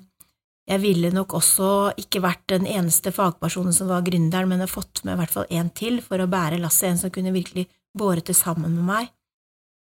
jeg 0.72 0.80
ville 0.84 1.10
nok 1.12 1.34
også 1.36 1.70
ikke 2.00 2.22
vært 2.24 2.46
den 2.54 2.68
eneste 2.70 3.12
fagpersonen 3.12 3.76
som 3.76 3.90
var 3.92 4.06
gründeren, 4.06 4.48
men 4.48 4.64
har 4.64 4.72
fått 4.72 5.04
med 5.04 5.18
i 5.18 5.22
hvert 5.22 5.34
fall 5.34 5.50
en 5.50 5.72
til 5.76 6.00
for 6.06 6.22
å 6.22 6.30
bære 6.32 6.62
lasset, 6.62 6.92
en 6.92 7.02
som 7.02 7.14
kunne 7.14 7.34
virkelig 7.36 7.66
båret 7.98 8.30
det 8.30 8.38
sammen 8.38 8.78
med 8.78 8.88
meg. 8.88 9.10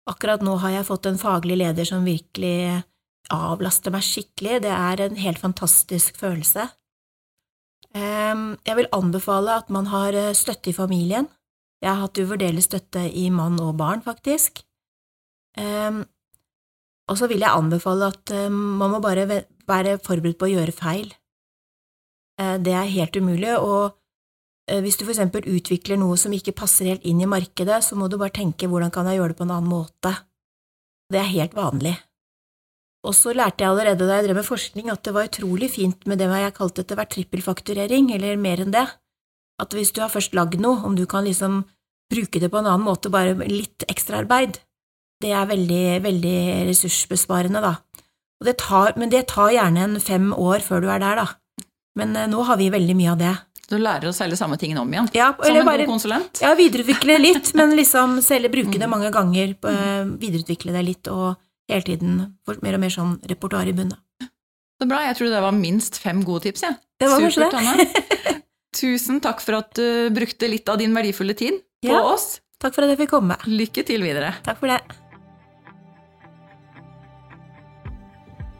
Akkurat 0.05 0.43
nå 0.45 0.59
har 0.61 0.75
jeg 0.75 0.87
fått 0.87 1.07
en 1.09 1.17
faglig 1.17 1.57
leder 1.57 1.87
som 1.89 2.05
virkelig 2.05 2.83
avlaster 3.33 3.93
meg 3.93 4.05
skikkelig, 4.05 4.59
det 4.67 4.73
er 4.73 5.01
en 5.07 5.17
helt 5.17 5.41
fantastisk 5.41 6.19
følelse. 6.21 6.67
Ehm, 7.95 8.51
jeg 8.67 8.77
vil 8.77 8.91
anbefale 8.93 9.55
at 9.63 9.71
man 9.73 9.89
har 9.89 10.13
eh, 10.13 10.35
støtte 10.37 10.69
i 10.69 10.77
familien. 10.77 11.29
Jeg 11.81 11.89
har 11.91 12.03
hatt 12.03 12.19
uvurderlig 12.19 12.65
støtte 12.65 13.07
i 13.09 13.29
mann 13.33 13.57
og 13.63 13.75
barn, 13.79 14.03
faktisk. 14.05 14.61
Og 17.11 17.19
så 17.19 17.29
vil 17.29 17.43
jeg 17.43 17.53
anbefale 17.53 18.09
at 18.13 18.33
eh, 18.33 18.49
man 18.49 18.95
må 18.95 19.01
bare 19.03 19.27
være 19.69 19.99
forberedt 20.05 20.39
på 20.41 20.47
å 20.47 20.53
gjøre 20.55 20.75
feil. 20.75 21.11
Eh, 22.41 22.57
det 22.65 22.73
er 22.73 22.95
helt 22.95 23.19
umulig, 23.19 23.53
og 23.59 24.01
hvis 24.81 24.95
du 24.97 25.03
for 25.03 25.13
eksempel 25.13 25.45
utvikler 25.45 25.99
noe 26.01 26.15
som 26.17 26.33
ikke 26.33 26.55
passer 26.57 26.87
helt 26.89 27.03
inn 27.05 27.19
i 27.21 27.27
markedet, 27.29 27.83
så 27.85 27.93
må 27.93 28.07
du 28.09 28.15
bare 28.17 28.33
tenke 28.33 28.65
hvordan 28.65 28.89
kan 28.89 29.05
jeg 29.05 29.19
gjøre 29.19 29.35
det 29.35 29.37
på 29.37 29.45
en 29.45 29.51
annen 29.53 29.69
måte. 29.69 30.15
Det 31.13 31.19
er 31.21 31.29
helt 31.35 31.53
vanlig. 31.53 31.93
Og 33.05 33.13
så 33.13 33.35
lærte 33.37 33.61
jeg 33.61 33.69
allerede 33.69 34.07
da 34.07 34.17
jeg 34.17 34.27
drev 34.27 34.39
med 34.39 34.47
forskning 34.47 34.89
at 34.89 35.03
det 35.05 35.13
var 35.13 35.27
utrolig 35.29 35.69
fint 35.75 36.07
med 36.09 36.17
det 36.17 36.29
jeg 36.31 36.55
kalte 36.57 36.81
etter 36.81 36.97
hvert 36.97 37.13
trippelfakturering, 37.13 38.09
eller 38.15 38.41
mer 38.41 38.63
enn 38.63 38.73
det. 38.73 38.85
At 39.61 39.75
hvis 39.77 39.93
du 39.93 40.01
har 40.01 40.11
først 40.11 40.33
lagd 40.35 40.57
noe, 40.61 40.81
om 40.81 40.97
du 40.97 41.05
kan 41.05 41.27
liksom 41.27 41.61
bruke 42.11 42.41
det 42.41 42.49
på 42.49 42.59
en 42.59 42.69
annen 42.69 42.85
måte, 42.85 43.13
bare 43.13 43.37
litt 43.45 43.85
ekstraarbeid, 43.91 44.57
det 45.23 45.31
er 45.31 45.47
veldig, 45.49 45.83
veldig 46.03 46.37
ressursbesparende, 46.69 47.63
da. 47.63 47.75
Det 48.43 48.57
tar, 48.61 48.93
men 48.99 49.09
det 49.09 49.27
tar 49.31 49.53
gjerne 49.55 49.83
en 49.87 49.99
fem 50.03 50.31
år 50.35 50.63
før 50.65 50.83
du 50.83 50.89
er 50.91 51.01
der, 51.01 51.23
da. 51.23 51.65
Men 51.99 52.15
eh, 52.19 52.29
nå 52.31 52.43
har 52.47 52.59
vi 52.59 52.71
veldig 52.73 52.95
mye 52.99 53.13
av 53.13 53.21
det. 53.21 53.33
Du 53.65 53.77
lærer 53.81 54.11
å 54.11 54.13
selge 54.13 54.37
samme 54.37 54.59
tingen 54.61 54.77
om 54.77 54.91
igjen? 54.93 55.07
Ja, 55.15 55.31
som 55.39 55.55
en 55.55 55.65
bare, 55.65 55.85
god 55.87 55.95
konsulent? 55.95 56.41
Ja, 56.43 56.51
videreutvikle 56.57 57.17
litt, 57.17 57.53
men 57.57 57.73
liksom 57.77 58.19
selge, 58.25 58.51
bruke 58.53 58.77
det 58.81 58.89
mange 58.91 59.09
ganger, 59.13 59.55
eh, 59.71 60.03
videreutvikle 60.21 60.75
det 60.75 60.83
litt 60.85 61.09
og 61.09 61.39
hele 61.71 61.85
tiden 61.87 62.17
mer 62.61 62.77
og 62.77 62.83
mer 62.83 62.93
sånn 62.93 63.15
repertoar 63.25 63.71
i 63.71 63.73
bunnen. 63.73 63.97
Så 64.75 64.89
bra. 64.89 64.99
Jeg 65.07 65.17
tror 65.17 65.31
det 65.31 65.43
var 65.45 65.55
minst 65.55 65.97
fem 66.03 66.19
gode 66.27 66.45
tips, 66.49 66.65
jeg. 66.67 66.75
Ja. 66.75 66.81
Det 66.99 67.11
var 67.11 67.31
Supert, 67.31 67.55
det. 67.55 68.35
Tusen 68.79 69.21
takk 69.23 69.41
for 69.43 69.59
at 69.61 69.71
du 69.79 70.11
brukte 70.15 70.51
litt 70.51 70.67
av 70.71 70.79
din 70.79 70.95
verdifulle 70.95 71.35
tid 71.35 71.63
på 71.83 71.91
ja. 71.95 72.03
oss. 72.03 72.41
Takk 72.61 72.75
for 72.75 72.85
at 72.85 72.93
jeg 72.93 73.05
fikk 73.05 73.15
komme. 73.15 73.39
Lykke 73.47 73.87
til 73.87 74.03
videre. 74.03 74.35
Takk 74.45 74.61
for 74.61 74.71
det. 74.71 74.83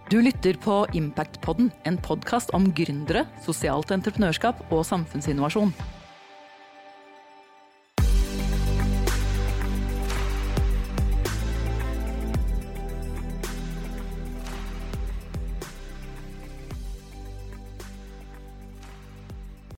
Du 0.05 0.19
lytter 0.21 0.53
på 0.53 0.83
Impactpodden, 0.93 1.71
en 1.83 1.95
podkast 1.97 2.51
om 2.53 2.67
gründere, 2.77 3.23
sosialt 3.41 3.89
entreprenørskap 3.89 4.59
og 4.69 4.83
samfunnsinnovasjon. 4.85 5.71